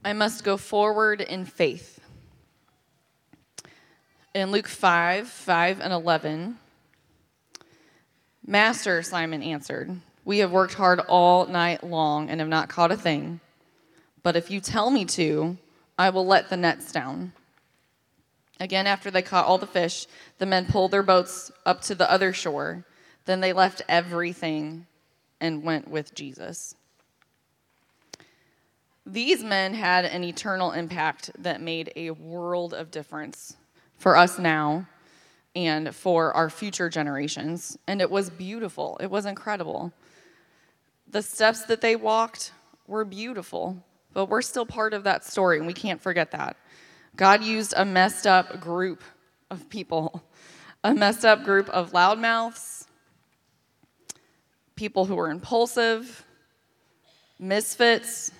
[0.06, 2.00] I must go forward in faith.
[4.36, 6.60] In Luke 5 5 and 11,
[8.46, 12.96] Master, Simon answered, We have worked hard all night long and have not caught a
[12.96, 13.40] thing.
[14.22, 15.58] But if you tell me to,
[15.98, 17.34] I will let the nets down.
[18.60, 20.06] Again, after they caught all the fish,
[20.38, 22.86] the men pulled their boats up to the other shore.
[23.30, 24.88] Then they left everything
[25.40, 26.74] and went with Jesus.
[29.06, 33.56] These men had an eternal impact that made a world of difference
[34.00, 34.88] for us now
[35.56, 37.78] and for our future generations.
[37.86, 39.94] And it was beautiful, it was incredible.
[41.08, 42.52] The steps that they walked
[42.88, 43.78] were beautiful,
[44.12, 46.58] but we're still part of that story, and we can't forget that.
[47.16, 49.04] God used a messed up group
[49.52, 50.24] of people,
[50.84, 52.79] a messed up group of loudmouths,
[54.80, 56.26] people who were impulsive,
[57.38, 58.32] misfits,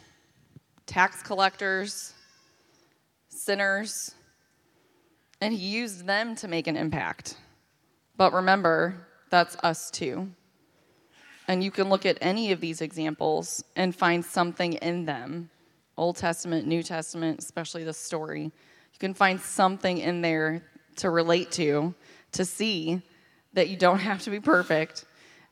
[0.86, 2.14] tax collectors,
[3.28, 4.16] sinners,
[5.42, 7.36] and he used them to make an impact.
[8.16, 10.30] But remember, that's us too.
[11.50, 15.50] And you can look at any of these examples and find something in them
[15.98, 18.44] Old Testament, New Testament, especially the story.
[18.44, 20.64] You can find something in there
[20.96, 21.94] to relate to,
[22.32, 23.02] to see
[23.52, 25.04] that you don't have to be perfect,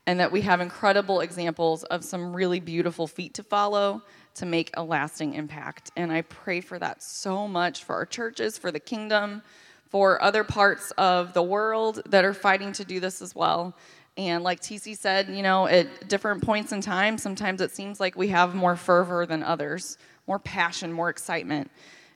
[0.08, 4.02] and that we have incredible examples of some really beautiful feet to follow
[4.34, 5.90] to make a lasting impact.
[5.96, 9.42] And I pray for that so much for our churches, for the kingdom,
[9.90, 13.76] for other parts of the world that are fighting to do this as well.
[14.16, 18.16] And like TC said, you know, at different points in time, sometimes it seems like
[18.16, 21.70] we have more fervor than others, more passion, more excitement.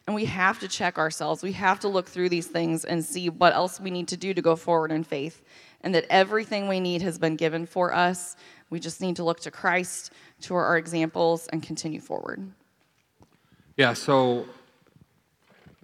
[0.07, 1.43] And we have to check ourselves.
[1.43, 4.32] We have to look through these things and see what else we need to do
[4.32, 5.43] to go forward in faith.
[5.82, 8.36] And that everything we need has been given for us.
[8.70, 10.12] We just need to look to Christ,
[10.42, 12.52] to our examples, and continue forward.
[13.76, 14.46] Yeah, so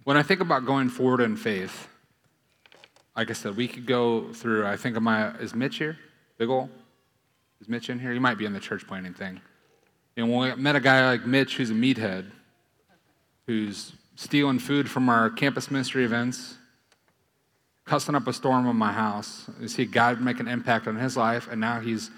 [0.03, 1.87] when I think about going forward in faith,
[3.15, 5.97] like I said, we could go through, I think of my, is Mitch here?
[6.37, 6.69] Big ol'?
[7.59, 8.13] Is Mitch in here?
[8.13, 9.41] He might be in the church planning thing.
[10.15, 12.31] And when we met a guy like Mitch who's a meathead,
[13.47, 16.58] who's stealing food from our campus ministry events,
[17.89, 19.49] cussing up a storm on my house.
[19.59, 22.11] You see God make an impact on his life, and now he's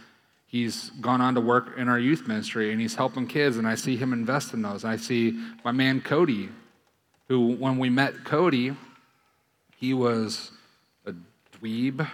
[0.45, 3.75] he's gone on to work in our youth ministry and he's helping kids, and I
[3.75, 4.83] see him invest in those.
[4.83, 6.49] I see my man Cody,
[7.29, 8.75] who when we met Cody,
[9.77, 10.51] he was
[11.05, 11.13] a
[11.57, 12.05] dweeb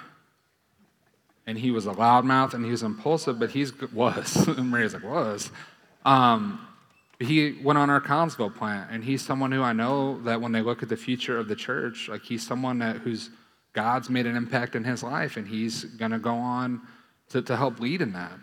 [1.48, 4.36] and he was a loudmouth and he was impulsive, but he's was.
[4.48, 5.50] and Maria's like, was.
[6.06, 6.64] Um,
[7.20, 10.62] he went on our Collinsville plant, and he's someone who I know that when they
[10.62, 13.32] look at the future of the church, like he's someone that who's
[13.74, 16.82] God's made an impact in his life, and he's going to go on
[17.30, 18.34] to, to help lead in that.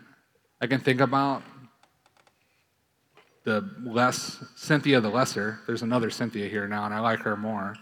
[0.61, 1.43] I can think about
[3.43, 5.59] the less Cynthia the lesser.
[5.67, 7.75] There's another Cynthia here now, and I like her more.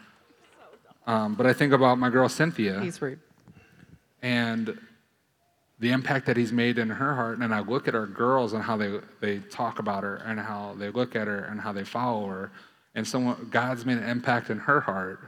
[1.05, 2.79] Um, but I think about my girl Cynthia.
[2.81, 3.19] He's rude.
[4.21, 4.79] And
[5.79, 7.39] the impact that he's made in her heart.
[7.39, 10.75] And I look at our girls and how they, they talk about her and how
[10.77, 12.51] they look at her and how they follow her.
[12.95, 15.19] And someone, God's made an impact in her heart.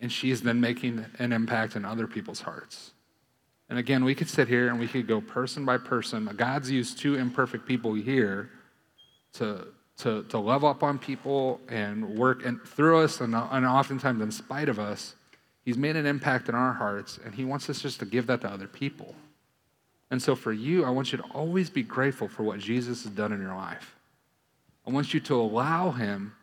[0.00, 2.92] And she's then making an impact in other people's hearts.
[3.68, 6.26] And again, we could sit here and we could go person by person.
[6.36, 8.50] God's used two imperfect people here
[9.34, 9.66] to,
[9.98, 14.30] to, to love up on people and work and through us and, and oftentimes in
[14.30, 15.14] spite of us.
[15.64, 18.40] He's made an impact in our hearts, and he wants us just to give that
[18.42, 19.16] to other people.
[20.12, 23.12] And so for you, I want you to always be grateful for what Jesus has
[23.12, 23.96] done in your life.
[24.86, 26.34] I want you to allow him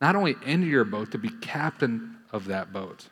[0.00, 3.08] not only into your boat, to be captain of that boat.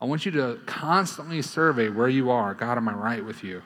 [0.00, 2.54] I want you to constantly survey where you are.
[2.54, 3.62] God, am I right with you?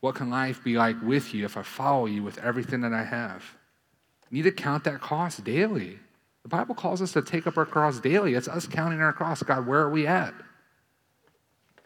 [0.00, 3.04] What can life be like with you if I follow you with everything that I
[3.04, 3.42] have?
[4.30, 5.98] You need to count that cost daily.
[6.42, 8.34] The Bible calls us to take up our cross daily.
[8.34, 9.42] It's us counting our cross.
[9.42, 10.34] God, where are we at?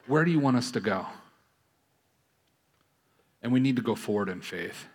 [0.07, 1.07] Where do you want us to go?
[3.43, 4.87] And we need to go forward in faith.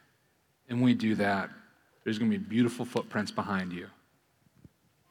[0.67, 1.49] And when we do that,
[2.03, 3.87] there's going to be beautiful footprints behind you.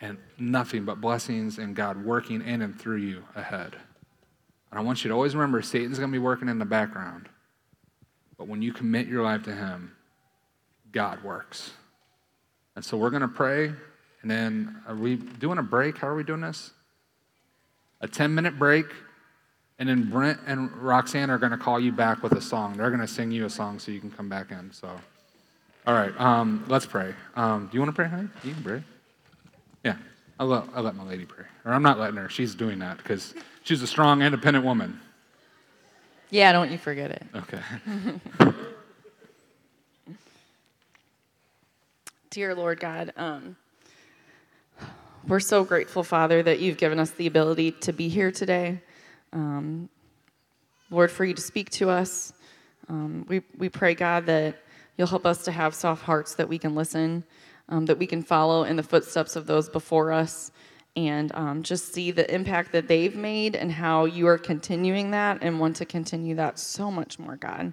[0.00, 3.76] And nothing but blessings and God working in and through you ahead.
[4.70, 7.28] And I want you to always remember Satan's going to be working in the background.
[8.38, 9.92] But when you commit your life to him,
[10.92, 11.72] God works.
[12.76, 13.72] And so we're going to pray.
[14.22, 15.98] And then are we doing a break?
[15.98, 16.70] How are we doing this?
[18.00, 18.86] A 10 minute break.
[19.78, 22.74] And then Brent and Roxanne are going to call you back with a song.
[22.74, 24.70] They're going to sing you a song so you can come back in.
[24.72, 24.88] So,
[25.86, 27.14] all right, um, let's pray.
[27.34, 28.28] Um, do you want to pray, honey?
[28.44, 28.82] You can pray.
[29.84, 29.96] Yeah,
[30.38, 31.44] I'll let, I'll let my lady pray.
[31.64, 32.28] Or I'm not letting her.
[32.28, 35.00] She's doing that because she's a strong, independent woman.
[36.30, 37.22] Yeah, don't you forget it.
[37.34, 37.60] Okay.
[42.30, 43.56] Dear Lord God, um,
[45.26, 48.80] we're so grateful, Father, that you've given us the ability to be here today.
[49.32, 49.88] Um,
[50.90, 52.32] Lord, for you to speak to us.
[52.88, 54.56] Um, we, we pray, God, that
[54.96, 57.24] you'll help us to have soft hearts that we can listen,
[57.70, 60.52] um, that we can follow in the footsteps of those before us,
[60.96, 65.38] and um, just see the impact that they've made and how you are continuing that
[65.42, 67.72] and want to continue that so much more, God.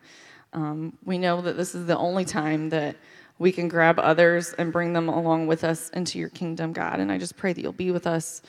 [0.53, 2.95] Um, we know that this is the only time that
[3.39, 6.99] we can grab others and bring them along with us into your kingdom, God.
[6.99, 8.41] And I just pray that you'll be with us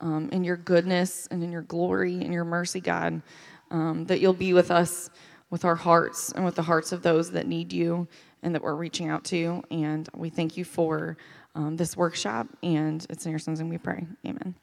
[0.00, 3.22] um, in your goodness and in your glory and your mercy, God
[3.70, 5.10] um, that you'll be with us
[5.50, 8.06] with our hearts and with the hearts of those that need you
[8.46, 9.60] and that we're reaching out to.
[9.72, 11.18] And we thank you for
[11.56, 12.46] um, this workshop.
[12.62, 14.06] And it's in your son's and we pray.
[14.24, 14.54] Amen.